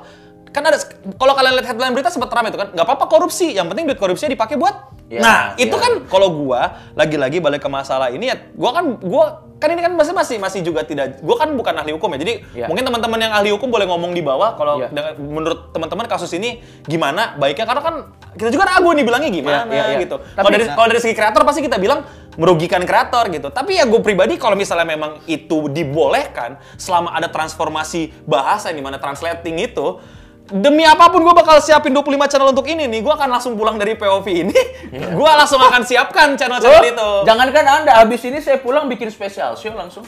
kan 0.58 0.66
ada 0.66 0.78
kalau 1.16 1.34
kalian 1.34 1.54
lihat 1.54 1.68
headline 1.68 1.94
berita 1.94 2.10
sempat 2.10 2.30
ramai 2.30 2.50
itu 2.50 2.58
kan 2.58 2.70
nggak 2.70 2.84
apa-apa 2.84 3.06
korupsi 3.06 3.52
yang 3.52 3.68
penting 3.68 3.86
duit 3.86 3.96
korupsinya 3.96 4.32
dipakai 4.32 4.56
buat 4.56 4.76
Ya, 5.08 5.24
nah 5.24 5.40
itu 5.56 5.72
ya. 5.72 5.80
kan 5.80 5.92
kalau 6.06 6.28
gua 6.36 6.84
lagi-lagi 6.92 7.40
balik 7.40 7.64
ke 7.64 7.70
masalah 7.72 8.12
ini 8.12 8.28
ya 8.28 8.36
gua 8.52 8.76
kan 8.76 9.00
gua 9.00 9.26
kan 9.56 9.72
ini 9.72 9.80
kan 9.80 9.96
masih 9.96 10.12
masih 10.12 10.36
masih 10.36 10.60
juga 10.60 10.84
tidak 10.84 11.24
gua 11.24 11.40
kan 11.40 11.48
bukan 11.50 11.72
ahli 11.74 11.96
hukum 11.96 12.12
ya 12.12 12.20
jadi 12.20 12.34
Ya. 12.52 12.68
mungkin 12.68 12.84
teman-teman 12.84 13.16
yang 13.18 13.32
ahli 13.32 13.50
hukum 13.50 13.72
boleh 13.72 13.88
ngomong 13.88 14.12
di 14.12 14.20
bawah 14.20 14.54
kalau 14.54 14.76
Ya. 14.78 14.92
dengan- 14.92 15.16
menurut 15.16 15.72
teman-teman 15.72 16.04
kasus 16.06 16.28
ini 16.34 16.60
gimana 16.84 17.40
baiknya 17.40 17.64
karena 17.64 17.80
kan 17.80 17.96
kita 18.36 18.52
juga 18.52 18.68
ragu 18.68 18.92
nih 18.92 19.08
bilangnya 19.08 19.32
gimana 19.32 19.64
Ya, 19.66 19.88
ya, 19.88 19.96
ya. 19.96 20.00
gitu 20.04 20.20
kalau 20.36 20.50
dari 20.52 20.66
kalau 20.68 20.88
dari 20.90 21.00
segi 21.00 21.16
kreator 21.16 21.42
pasti 21.42 21.64
kita 21.64 21.80
bilang 21.80 22.04
merugikan 22.36 22.84
kreator 22.84 23.32
gitu 23.32 23.48
tapi 23.48 23.80
ya 23.80 23.88
gue 23.88 23.98
pribadi 24.00 24.36
kalau 24.36 24.54
misalnya 24.54 24.84
memang 24.86 25.24
itu 25.24 25.72
dibolehkan 25.72 26.60
selama 26.76 27.16
ada 27.16 27.26
transformasi 27.28 28.12
bahasa 28.24 28.70
di 28.70 28.78
mana 28.78 29.00
translating 29.00 29.56
itu 29.64 30.04
demi 30.50 30.82
apa 30.82 31.08
pun 31.08 31.20
gue 31.20 31.34
bakal 31.34 31.60
siapin 31.60 31.92
25 31.92 32.08
channel 32.25 32.48
untuk 32.48 32.63
ini 32.66 32.88
nih 32.88 33.00
gue 33.00 33.10
akan 33.10 33.27
langsung 33.30 33.54
pulang 33.54 33.75
dari 33.75 33.94
POV 33.94 34.24
ini 34.25 34.56
gue 35.20 35.32
langsung 35.34 35.60
akan 35.60 35.84
siapkan 35.84 36.34
channel-channel 36.34 36.88
itu 36.88 36.96
Oh, 37.00 37.24
Jangankan 37.24 37.66
anda, 37.66 37.92
habis 37.98 38.24
ini 38.24 38.39
saya 38.39 38.56
pulang 38.58 38.88
bikin 38.88 39.08
spesial 39.08 39.54
show 39.54 39.72
langsung. 39.72 40.08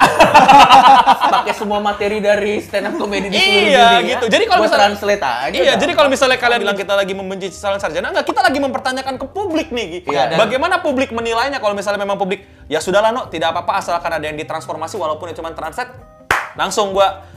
Pakai 1.36 1.51
semua 1.51 1.79
materi 1.79 2.17
dari 2.17 2.60
stand 2.60 2.88
up 2.88 2.96
comedy 2.96 3.27
di 3.27 3.36
seluruh 3.36 3.67
Iya 3.67 3.88
dunia. 3.93 4.10
gitu. 4.10 4.25
Jadi 4.29 4.43
kalau 4.46 4.62
misalnya 4.63 4.84
translate 4.88 5.24
aja. 5.24 5.58
Iya, 5.58 5.74
jadi 5.75 5.91
kalau 5.93 6.08
misalnya 6.08 6.38
kalian 6.38 6.60
bilang 6.60 6.77
kita 6.77 6.93
lagi 6.93 7.12
membenci 7.12 7.48
calon 7.51 7.77
sarjana, 7.77 8.08
enggak 8.10 8.25
kita 8.25 8.39
lagi 8.39 8.60
mempertanyakan 8.60 9.15
ke 9.15 9.25
publik 9.27 9.67
nih. 9.69 10.03
Iya, 10.03 10.24
dan- 10.29 10.39
Bagaimana 10.39 10.79
publik 10.79 11.10
menilainya 11.10 11.58
kalau 11.58 11.74
misalnya 11.74 12.00
memang 12.00 12.15
publik 12.15 12.41
ya 12.65 12.79
sudahlah 12.79 13.12
no, 13.12 13.27
tidak 13.27 13.51
apa-apa 13.51 13.79
asalkan 13.79 14.12
ada 14.12 14.24
yang 14.24 14.38
ditransformasi 14.38 14.96
walaupun 14.96 15.27
itu 15.27 15.38
cuma 15.38 15.51
translate. 15.51 15.91
Langsung 16.53 16.91
gua 16.91 17.27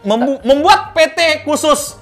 membu- 0.00 0.38
membuat 0.42 0.92
PT 0.92 1.42
khusus 1.42 1.98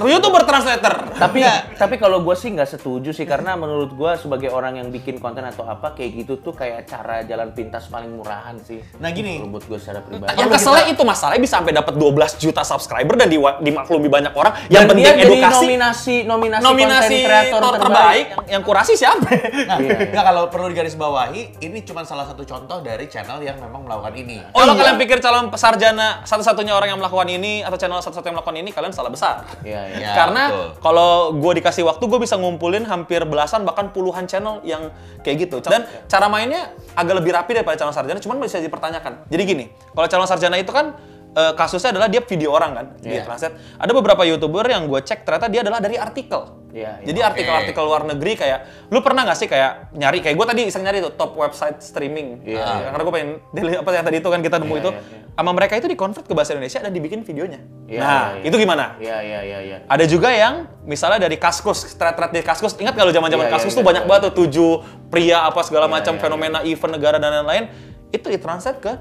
YouTuber 0.00 0.42
translator. 0.42 0.94
tapi 1.14 1.44
tapi 1.74 1.94
kalau 1.96 2.20
gue 2.20 2.34
sih 2.34 2.50
nggak 2.50 2.66
setuju 2.68 3.10
sih 3.10 3.24
karena 3.24 3.54
menurut 3.54 3.90
gue 3.90 4.10
sebagai 4.16 4.48
orang 4.48 4.76
yang 4.76 4.88
bikin 4.88 5.16
konten 5.16 5.42
atau 5.42 5.64
apa 5.64 5.92
kayak 5.92 6.10
gitu 6.18 6.38
tuh 6.38 6.52
kayak 6.52 6.84
cara 6.84 7.22
jalan 7.22 7.50
pintas 7.50 7.86
paling 7.86 8.10
murahan 8.10 8.56
sih. 8.60 8.80
Nah, 8.96 9.10
gini. 9.10 9.44
Buat 9.44 9.64
gue 9.64 9.78
secara 9.78 10.00
pribadi. 10.00 10.34
yang 10.34 10.48
keselnya 10.48 10.84
itu 10.86 11.02
masalahnya 11.02 11.40
bisa 11.40 11.54
sampai 11.54 11.72
dapat 11.72 11.94
12 11.94 12.10
juta 12.36 12.62
subscriber 12.62 13.14
dan 13.14 13.28
diwa- 13.28 13.58
dimaklumi 13.58 14.08
banyak 14.08 14.32
orang. 14.32 14.52
Yang 14.66 14.74
Dan 14.74 14.88
penting 14.88 15.04
dia 15.04 15.14
jadi 15.14 15.24
edukasi. 15.28 15.54
nominasi 15.60 16.16
nominasi, 16.24 16.62
Nominasi 16.62 17.14
konten 17.14 17.24
kreator 17.24 17.60
terbaik, 17.60 17.80
terbaik. 17.80 18.26
yang, 18.26 18.44
yang 18.50 18.62
kurasi 18.62 18.92
siapa? 18.94 19.28
Nah, 19.64 19.78
Iya. 19.78 19.96
nggak, 20.12 20.24
kalau 20.24 20.42
perlu 20.48 20.66
digarisbawahi, 20.68 21.42
ini 21.60 21.78
cuma 21.82 22.02
salah 22.02 22.24
satu 22.24 22.42
contoh 22.42 22.80
dari 22.80 23.06
channel 23.06 23.38
yang 23.40 23.56
memang 23.56 23.82
melakukan 23.82 24.14
ini. 24.14 24.36
Kalau 24.48 24.72
kalian 24.72 24.96
pikir 24.96 25.18
calon 25.18 25.46
sarjana 25.54 26.22
satu-satunya 26.24 26.72
orang 26.72 26.88
yang 26.88 26.98
melakukan 26.98 27.28
ini 27.28 27.60
atau 27.60 27.74
channel 27.74 27.98
satu-satunya 27.98 28.30
yang 28.30 28.36
melakukan 28.36 28.58
ini, 28.58 28.70
kalian 28.70 28.92
salah 28.92 29.08
besar. 29.08 29.34
Iya, 29.60 29.73
iya. 29.90 29.98
Ya, 29.98 30.10
Karena 30.22 30.42
kalau 30.78 31.34
gue 31.34 31.52
dikasih 31.58 31.82
waktu, 31.82 32.04
gue 32.06 32.20
bisa 32.22 32.38
ngumpulin 32.38 32.86
hampir 32.86 33.22
belasan 33.26 33.66
bahkan 33.66 33.90
puluhan 33.90 34.24
channel 34.30 34.62
yang 34.62 34.94
kayak 35.26 35.48
gitu. 35.48 35.58
Dan 35.64 35.84
cara 36.06 36.26
mainnya 36.30 36.70
agak 36.94 37.14
lebih 37.20 37.34
rapi 37.34 37.52
daripada 37.58 37.76
calon 37.80 37.94
sarjana, 37.94 38.20
cuman 38.22 38.38
bisa 38.38 38.62
dipertanyakan. 38.62 39.26
Jadi 39.28 39.42
gini, 39.42 39.64
kalau 39.92 40.06
calon 40.06 40.28
sarjana 40.30 40.56
itu 40.56 40.70
kan 40.70 40.94
eh, 41.34 41.52
kasusnya 41.58 41.90
adalah 41.90 42.06
dia 42.06 42.22
video 42.22 42.54
orang 42.54 42.72
kan, 42.78 42.86
di 43.02 43.10
Iya. 43.10 43.26
translate. 43.26 43.58
Ada 43.74 43.90
beberapa 43.90 44.22
youtuber 44.22 44.62
yang 44.70 44.86
gue 44.86 45.02
cek 45.02 45.26
ternyata 45.26 45.50
dia 45.50 45.66
adalah 45.66 45.82
dari 45.82 45.98
artikel. 45.98 46.63
Iya, 46.74 46.90
iya. 46.98 47.06
Jadi 47.06 47.18
artikel-artikel 47.22 47.82
luar 47.86 48.02
negeri 48.02 48.34
kayak, 48.34 48.90
lu 48.90 48.98
pernah 48.98 49.22
nggak 49.22 49.38
sih 49.38 49.46
kayak 49.46 49.94
nyari 49.94 50.18
kayak 50.18 50.34
gue 50.34 50.46
tadi 50.50 50.62
iseng 50.66 50.82
nyari 50.82 50.98
tuh 50.98 51.14
top 51.14 51.38
website 51.38 51.78
streaming. 51.78 52.42
Iya, 52.42 52.58
Ah, 52.58 52.74
iya. 52.74 52.86
Karena 52.90 53.02
gue 53.06 53.14
pengen 53.14 53.30
dili- 53.54 53.78
apa 53.78 53.88
yang 53.94 54.02
tadi 54.02 54.16
itu 54.18 54.26
kan 54.26 54.40
kita 54.42 54.56
nemu 54.58 54.74
Iya, 54.74 54.82
itu, 54.82 54.90
iya, 54.90 55.00
iya. 55.06 55.18
sama 55.30 55.50
mereka 55.54 55.72
itu 55.78 55.86
dikonvert 55.86 56.26
ke 56.26 56.34
bahasa 56.34 56.50
Indonesia 56.50 56.82
dan 56.82 56.90
dibikin 56.90 57.22
videonya. 57.22 57.60
Iya, 57.86 58.00
nah, 58.02 58.10
iya, 58.10 58.26
iya. 58.34 58.44
itu 58.50 58.56
gimana? 58.58 58.84
Iya 58.98 59.16
iya 59.22 59.40
iya 59.40 59.58
iya. 59.62 59.76
Ada 59.86 60.04
juga 60.04 60.34
yang 60.34 60.54
misalnya 60.82 61.22
dari 61.22 61.38
Kaskus, 61.38 61.94
thread-thread 61.94 62.34
di 62.34 62.42
Kaskus. 62.42 62.74
Ingat 62.74 62.98
kalau 62.98 63.14
zaman-zaman 63.14 63.46
Iya, 63.46 63.50
iya, 63.50 63.54
Kaskus 63.54 63.70
iya, 63.70 63.78
tuh 63.78 63.86
banyak 63.86 64.02
iya. 64.02 64.10
banget 64.10 64.22
tuh 64.26 64.34
tujuh 64.42 64.70
pria 65.08 65.38
apa 65.46 65.60
segala 65.62 65.86
Iya, 65.86 65.94
macam 65.94 66.14
iya, 66.18 66.20
fenomena 66.20 66.58
event 66.66 66.92
negara 66.92 67.16
dan 67.22 67.30
lain-lain. 67.38 67.64
Itu 68.10 68.26
ditranslate 68.26 68.82
ke 68.82 68.92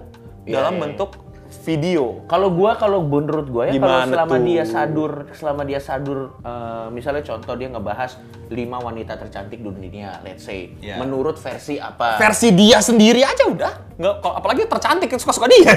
Iya, 0.46 0.62
dalam 0.62 0.78
iya, 0.78 0.78
iya. 0.78 0.84
bentuk 0.94 1.10
video. 1.56 2.26
Kalau 2.26 2.50
gua 2.50 2.74
kalau 2.74 3.00
menurut 3.00 3.46
gua 3.46 3.64
ya 3.66 3.76
kalau 3.76 4.06
selama 4.06 4.34
tuh? 4.34 4.44
dia 4.44 4.64
sadur 4.64 5.12
selama 5.32 5.62
dia 5.62 5.78
sadur 5.78 6.20
eh, 6.38 6.88
misalnya 6.90 7.24
contoh 7.24 7.54
dia 7.54 7.68
ngebahas 7.68 8.18
lima 8.50 8.78
wanita 8.78 9.14
tercantik 9.16 9.58
di 9.58 9.66
dunia 9.66 10.22
let's 10.22 10.42
say 10.42 10.74
Iya. 10.76 10.98
menurut 10.98 11.36
versi 11.36 11.78
apa 11.78 12.18
Versi 12.18 12.50
dia 12.52 12.78
sendiri 12.80 13.22
aja 13.22 13.44
udah. 13.46 13.72
Nggak, 13.96 14.16
kalau- 14.20 14.36
apalagi 14.36 14.66
tercantik 14.66 15.14
suka-suka 15.14 15.46
dia. 15.48 15.74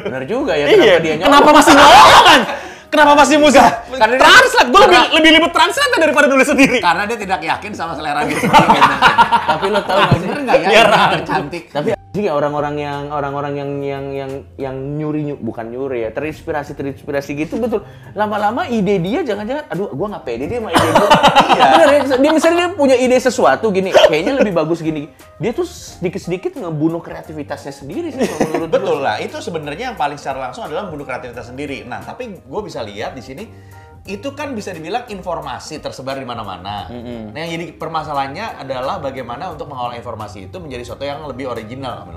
benar 0.00 0.22
juga 0.24 0.52
ya 0.52 0.66
kenapa 0.68 0.84
iya. 0.84 0.96
dia 0.98 1.14
nyolong 1.16 1.26
Kenapa 1.28 1.50
masih 1.52 1.72
nyolongan? 1.72 2.40
Kenapa 2.88 3.12
masih 3.16 3.36
musik? 3.38 3.64
Karena 3.90 4.04
dia- 4.10 4.20
translate, 4.20 4.68
gue 4.68 4.80
lebih, 4.82 4.98
lebih 5.14 5.30
ribet 5.32 5.52
translate 5.52 5.92
daripada 5.96 6.26
nulis 6.26 6.44
sendiri. 6.44 6.76
Karena 6.78 7.02
dia 7.02 7.16
tidak 7.16 7.40
yakin 7.40 7.72
sama 7.72 7.92
selera 7.94 8.20
diri 8.22 8.36
sendiri. 8.42 8.80
tapi 9.42 9.66
lo 9.66 9.80
tahu 9.80 9.96
nggak 9.98 10.12
sih 10.12 10.26
Bener 10.26 10.40
nggak 10.42 10.56
ya? 10.56 10.68
Iya, 10.68 10.82
tercantik. 11.14 11.62
tapi 11.70 11.88
ya 12.12 12.36
orang-orang 12.36 12.76
yang 12.76 13.02
orang-orang 13.08 13.56
yang 13.56 13.70
yang 13.80 14.04
yang 14.12 14.30
yang 14.60 14.76
nyuri 15.00 15.32
nyu- 15.32 15.40
bukan 15.40 15.72
nyuri 15.72 16.04
ya 16.04 16.10
terinspirasi 16.12 16.76
terinspirasi 16.76 17.32
gitu 17.32 17.56
betul 17.56 17.88
lama-lama 18.12 18.68
ide 18.68 19.00
dia 19.00 19.24
jangan-jangan 19.24 19.64
aduh 19.72 19.88
gua 19.96 20.12
nggak 20.12 20.24
pede 20.28 20.44
dia 20.44 20.60
sama 20.60 20.76
ide 20.76 20.88
gua 20.92 21.08
Iya. 21.52 21.64
Bener 21.72 21.88
ya 21.88 22.00
dia 22.20 22.30
misalnya 22.32 22.56
dia 22.56 22.68
punya 22.72 22.96
ide 23.00 23.16
sesuatu 23.16 23.72
gini 23.72 23.92
kayaknya 23.92 24.36
lebih 24.36 24.52
bagus 24.52 24.84
gini 24.84 25.08
dia 25.40 25.56
tuh 25.56 25.64
sedikit-sedikit 25.64 26.52
ngebunuh 26.60 27.00
kreativitasnya 27.00 27.72
sendiri 27.72 28.12
sih 28.12 28.20
menurut. 28.20 28.68
Betul 28.70 29.02
lah, 29.02 29.18
itu 29.18 29.42
sebenarnya 29.42 29.90
yang 29.90 29.98
paling 29.98 30.14
secara 30.14 30.38
langsung 30.48 30.62
adalah 30.62 30.86
membunuh 30.86 31.02
kreativitas 31.02 31.50
sendiri. 31.50 31.82
Nah, 31.82 31.98
tapi 31.98 32.38
gue 32.38 32.60
bisa 32.62 32.78
lihat 32.86 33.18
di 33.18 33.22
sini 33.26 33.44
itu 34.02 34.34
kan 34.34 34.50
bisa 34.50 34.74
dibilang 34.74 35.06
informasi 35.06 35.78
tersebar 35.78 36.18
di 36.18 36.26
mana-mana. 36.26 36.90
Nah, 37.30 37.38
yang 37.38 37.50
jadi 37.54 37.78
permasalahannya 37.78 38.66
adalah 38.66 38.98
bagaimana 38.98 39.54
untuk 39.54 39.70
mengolah 39.70 39.94
informasi 39.94 40.50
itu 40.50 40.58
menjadi 40.58 40.82
sesuatu 40.82 41.06
yang 41.06 41.22
lebih 41.22 41.46
original, 41.46 42.10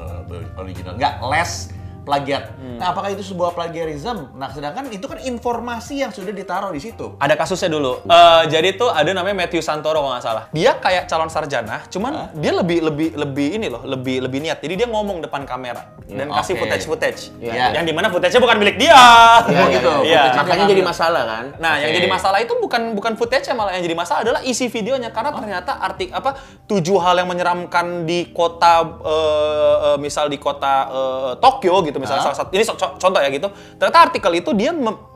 original, 0.58 0.98
nggak 0.98 1.22
less 1.30 1.70
plagiat. 2.06 2.54
Hmm. 2.56 2.78
Nah, 2.78 2.94
apakah 2.94 3.10
itu 3.12 3.26
sebuah 3.26 3.58
plagiarism? 3.58 4.38
Nah, 4.38 4.54
sedangkan 4.54 4.88
itu 4.94 5.04
kan 5.10 5.18
informasi 5.20 6.06
yang 6.06 6.14
sudah 6.14 6.32
ditaruh 6.32 6.70
di 6.70 6.80
situ. 6.80 7.18
Ada 7.18 7.34
kasusnya 7.34 7.74
dulu. 7.74 8.06
Eh, 8.06 8.44
jadi 8.54 8.78
tuh 8.78 8.94
ada 8.94 9.10
namanya 9.12 9.44
Matthew 9.44 9.66
Santoro 9.66 10.00
kalau 10.06 10.14
nggak 10.14 10.24
salah. 10.24 10.44
Dia 10.54 10.78
kayak 10.78 11.10
calon 11.10 11.28
sarjana, 11.34 11.84
cuman 11.90 12.30
dia 12.38 12.54
lebih 12.54 12.86
lebih 12.86 13.10
lebih 13.18 13.48
ini 13.58 13.68
loh, 13.68 13.82
lebih 13.84 14.22
lebih 14.22 14.40
niat. 14.46 14.62
Jadi 14.62 14.86
dia 14.86 14.88
ngomong 14.88 15.26
depan 15.26 15.44
kamera 15.50 15.98
dan 16.06 16.30
Ya, 16.30 16.38
kasih 16.38 16.54
oke. 16.54 16.62
footage 16.62 16.86
footage. 16.86 17.22
Iya. 17.42 17.74
Yang 17.82 17.86
di 17.90 17.94
mana 17.98 18.08
footage-nya 18.14 18.42
bukan 18.44 18.58
milik 18.62 18.78
dia. 18.78 18.94
Oh, 19.50 19.68
gitu. 19.74 19.92
Iya. 20.06 20.22
Footage-nya 20.30 20.44
Makanya 20.46 20.66
jadi 20.70 20.84
masalah 20.86 21.24
kan? 21.26 21.46
Nah, 21.58 21.74
yang 21.82 21.90
Oke. 21.90 21.98
jadi 21.98 22.08
masalah 22.08 22.40
itu 22.46 22.54
bukan 22.62 22.82
bukan 22.94 23.14
footage 23.18 23.48
malah 23.56 23.72
yang 23.74 23.84
jadi 23.88 23.98
masalah 23.98 24.20
adalah 24.22 24.42
isi 24.46 24.68
videonya 24.70 25.10
karena 25.10 25.32
ternyata 25.34 25.80
artik 25.80 26.12
apa 26.12 26.36
tujuh 26.70 27.00
hal 27.02 27.16
yang 27.24 27.30
menyeramkan 27.32 28.04
di 28.04 28.30
kota 28.36 28.84
eh, 29.02 29.76
eh, 29.96 29.98
misal 29.98 30.28
di 30.28 30.38
kota 30.38 30.74
eh, 30.92 31.32
Tokyo 31.40 31.82
gitu 31.88 31.95
misalnya 31.98 32.22
Hah? 32.22 32.32
salah 32.32 32.38
satu 32.44 32.50
ini 32.52 32.64
so- 32.64 32.76
co- 32.76 32.96
contoh 32.96 33.20
ya 33.20 33.30
gitu. 33.30 33.48
Ternyata 33.76 34.00
artikel 34.06 34.32
itu 34.36 34.52
dia 34.52 34.72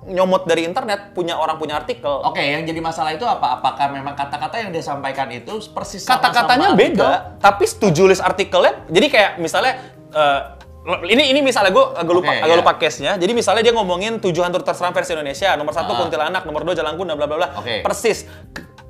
nyomot 0.05 0.43
dari 0.43 0.65
internet 0.65 1.13
punya 1.13 1.35
orang 1.35 1.55
punya 1.55 1.77
artikel. 1.77 2.09
Oke, 2.23 2.41
yang 2.41 2.63
jadi 2.63 2.79
masalah 2.79 3.13
itu 3.13 3.23
apa? 3.23 3.59
Apakah 3.59 3.89
memang 3.89 4.13
kata-kata 4.13 4.59
yang 4.59 4.69
dia 4.69 4.81
sampaikan 4.81 5.29
itu 5.29 5.59
persis 5.69 6.03
Kata-katanya 6.03 6.73
beda, 6.73 7.37
tapi 7.37 7.63
setuju 7.63 8.09
list 8.09 8.21
artikelnya. 8.21 8.87
Jadi 8.87 9.07
kayak 9.07 9.31
misalnya 9.37 9.77
eh, 10.09 10.41
ini 11.05 11.29
ini 11.29 11.39
misalnya 11.39 11.69
gue 11.69 11.85
agak 11.93 12.09
lupa 12.09 12.31
Oke, 12.31 12.41
agak 12.41 12.49
iya. 12.49 12.61
lupa 12.63 12.73
case-nya. 12.75 13.11
Jadi 13.19 13.31
misalnya 13.31 13.61
dia 13.61 13.73
ngomongin 13.75 14.17
tujuh 14.17 14.41
hantu 14.41 14.57
terseram 14.59 14.89
versi 14.89 15.13
Indonesia, 15.13 15.53
nomor 15.53 15.75
satu 15.75 15.93
Ah. 15.93 16.01
kuntilanak, 16.01 16.41
nomor 16.43 16.65
dua 16.65 16.73
jalan 16.73 16.97
kuda, 16.97 17.13
bla 17.13 17.27
bla 17.27 17.37
bla. 17.37 17.47
Oke. 17.59 17.85
Persis. 17.85 18.25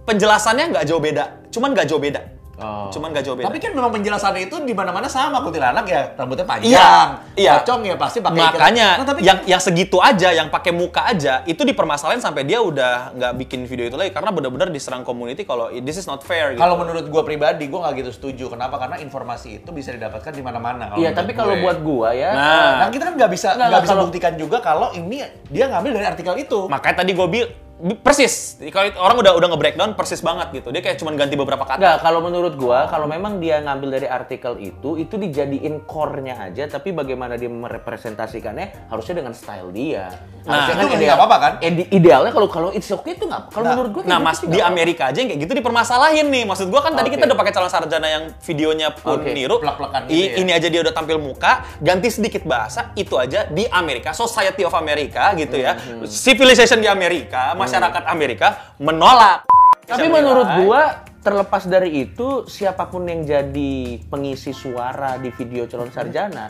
Penjelasannya 0.05 0.73
nggak 0.73 0.85
jauh 0.87 0.97
beda, 0.97 1.49
cuman 1.51 1.69
nggak 1.69 1.85
jauh 1.85 1.99
beda. 1.99 2.38
Oh. 2.59 2.91
Cuman 2.91 3.09
nggak 3.09 3.23
jauh 3.23 3.35
beda. 3.35 3.47
Tapi 3.47 3.57
kan 3.57 3.71
memang 3.71 3.91
penjelasannya 3.91 4.41
itu 4.45 4.55
di 4.61 4.71
mana-mana 4.71 5.07
sama 5.07 5.39
kuntilanak 5.39 5.87
ya, 5.87 6.11
rambutnya 6.13 6.43
panjang. 6.43 6.69
Iya, 6.69 6.91
iya. 7.33 7.53
Pocong 7.59 7.81
ya 7.83 7.95
pasti 7.95 8.19
pakai 8.19 8.35
Makanya 8.37 8.87
Nah, 8.99 9.05
tapi 9.07 9.19
yang 9.23 9.39
yang 9.43 9.57
segitu 9.57 9.97
aja, 9.97 10.29
yang 10.29 10.47
pakai 10.47 10.69
muka 10.69 11.07
aja, 11.07 11.41
itu 11.43 11.63
dipermasalahin 11.63 12.19
sampai 12.19 12.43
dia 12.43 12.59
udah 12.59 13.15
nggak 13.15 13.33
bikin 13.37 13.63
video 13.63 13.87
itu 13.87 13.95
lagi 13.95 14.11
karena 14.11 14.29
benar-benar 14.29 14.67
diserang 14.69 15.01
community 15.01 15.43
kalau 15.43 15.71
this 15.79 15.95
is 15.95 16.05
not 16.05 16.19
fair. 16.21 16.51
Gitu. 16.51 16.59
kalau 16.59 16.75
menurut 16.75 17.07
gua 17.07 17.23
pribadi 17.23 17.65
gua 17.65 17.87
nggak 17.87 17.95
gitu 17.99 18.11
setuju. 18.11 18.45
Kenapa? 18.51 18.75
Karena 18.75 18.99
informasi 18.99 19.63
itu 19.63 19.69
bisa 19.71 19.89
didapatkan 19.89 20.29
di 20.29 20.43
mana-mana. 20.43 20.91
kalau 20.91 20.99
Iya, 20.99 21.15
tapi 21.15 21.31
kalau 21.31 21.55
gue. 21.55 21.63
buat 21.63 21.77
gua 21.79 22.09
ya, 22.11 22.31
Nah. 22.31 22.71
Nah, 22.79 22.87
kita 22.89 23.03
kan 23.07 23.13
nggak 23.15 23.31
bisa 23.31 23.47
Nggak, 23.55 23.81
bisa 23.81 23.93
kalau- 23.95 24.05
buktikan 24.09 24.33
juga 24.35 24.57
kalau 24.59 24.91
ini 24.91 25.23
dia 25.47 25.65
ngambil 25.67 25.91
dari 25.95 26.05
artikel 26.07 26.35
itu. 26.35 26.67
Makanya 26.67 26.95
tadi 26.99 27.11
gue 27.15 27.27
bilang 27.27 27.51
persis. 27.79 28.59
Kalau 28.69 28.91
orang 28.99 29.17
udah 29.17 29.31
udah 29.33 29.47
nge-breakdown 29.49 29.91
persis 29.93 30.19
banget 30.19 30.51
gitu. 30.53 30.67
Dia 30.69 30.79
kayak 30.79 30.99
cuman 30.99 31.15
ganti 31.15 31.33
beberapa 31.33 31.63
kata. 31.63 31.79
Enggak, 31.79 31.97
kalau 32.01 32.19
menurut 32.19 32.53
gua, 32.53 32.85
kalau 32.85 33.07
memang 33.07 33.39
dia 33.39 33.59
ngambil 33.59 33.89
dari 33.89 34.07
artikel 34.07 34.59
itu, 34.59 34.99
itu 34.99 35.15
dijadiin 35.15 35.83
core-nya 35.83 36.35
aja, 36.41 36.67
tapi 36.67 36.91
bagaimana 36.91 37.33
dia 37.33 37.47
merepresentasikannya 37.47 38.91
harusnya 38.91 39.15
dengan 39.17 39.31
style 39.31 39.71
dia. 39.71 40.11
Harusnya 40.43 40.75
itu 40.77 40.95
nggak 40.99 41.15
apa-apa 41.15 41.37
kan? 41.37 41.53
ide- 41.61 41.89
idealnya 41.89 42.31
kalau 42.31 42.47
kalau 42.47 42.69
it's 42.69 42.89
okay 42.89 43.15
itu 43.15 43.23
nggak. 43.23 43.47
Kalau 43.49 43.63
Nah, 43.63 43.71
menurut 43.73 43.91
gua 43.91 44.03
Nah, 44.03 44.19
gitu 44.19 44.27
Mas, 44.27 44.39
di 44.43 44.59
Amerika 44.59 45.03
aja 45.07 45.17
yang 45.19 45.29
kayak 45.31 45.41
gitu 45.45 45.53
dipermasalahin 45.55 46.27
nih. 46.27 46.43
Maksud 46.43 46.67
gua 46.67 46.81
kan 46.81 46.93
tadi 46.93 47.07
Oke. 47.07 47.15
kita 47.15 47.31
udah 47.31 47.37
pakai 47.37 47.53
calon 47.53 47.71
sarjana 47.71 48.07
yang 48.07 48.23
videonya 48.41 48.87
pun 48.91 49.21
Oke, 49.21 49.31
niru. 49.31 49.55
plek-plekan 49.57 50.01
gitu 50.07 50.15
I- 50.15 50.27
ya. 50.27 50.35
Ini 50.37 50.51
aja 50.51 50.67
dia 50.67 50.81
udah 50.81 50.91
tampil 50.91 51.15
muka, 51.15 51.63
ganti 51.79 52.11
sedikit 52.11 52.43
bahasa, 52.43 52.91
itu 52.93 53.15
aja 53.15 53.47
di 53.47 53.63
Amerika, 53.69 54.11
Society 54.11 54.63
of 54.63 54.73
America 54.73 55.31
gitu 55.33 55.55
ya. 55.55 55.79
Hmm, 55.79 56.03
Civilization 56.03 56.79
di 56.79 56.89
Amerika, 56.89 57.53
masyarakat 57.69 58.03
Amerika 58.09 58.47
menolak. 58.81 59.45
Tapi 59.85 60.09
menurut 60.09 60.47
gua 60.65 61.05
terlepas 61.21 61.69
dari 61.69 62.09
itu 62.09 62.49
siapa 62.49 62.89
pun 62.89 63.05
yang 63.05 63.21
jadi 63.21 64.01
pengisi 64.09 64.49
suara 64.49 65.21
di 65.21 65.29
video 65.35 65.69
calon 65.69 65.93
sarjana 65.93 66.49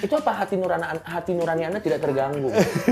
itu 0.00 0.14
apa 0.16 0.32
hati 0.32 0.54
nurani 0.56 0.84
hati 1.04 1.32
nurani 1.36 1.62
anda 1.68 1.82
tidak 1.82 2.00
terganggu? 2.00 2.48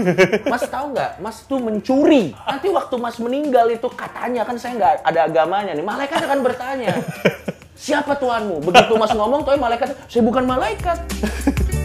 Mas 0.53 0.67
tahu 0.69 0.93
nggak? 0.93 1.11
Mas 1.25 1.37
tuh 1.49 1.57
mencuri. 1.63 2.37
Nanti 2.37 2.69
waktu 2.69 2.95
Mas 3.01 3.17
meninggal 3.17 3.71
itu 3.73 3.89
katanya 3.89 4.45
kan 4.45 4.61
saya 4.61 4.77
nggak 4.77 4.95
ada 5.07 5.21
agamanya 5.25 5.73
nih. 5.73 5.85
Malaikat 5.87 6.21
akan 6.29 6.41
bertanya. 6.45 6.93
Siapa 7.79 8.19
tuanmu? 8.19 8.61
Begitu 8.61 8.93
Mas 8.99 9.15
ngomong, 9.15 9.47
tuh 9.47 9.55
malaikat, 9.55 9.95
saya 10.11 10.23
bukan 10.27 10.45
malaikat. 10.45 10.99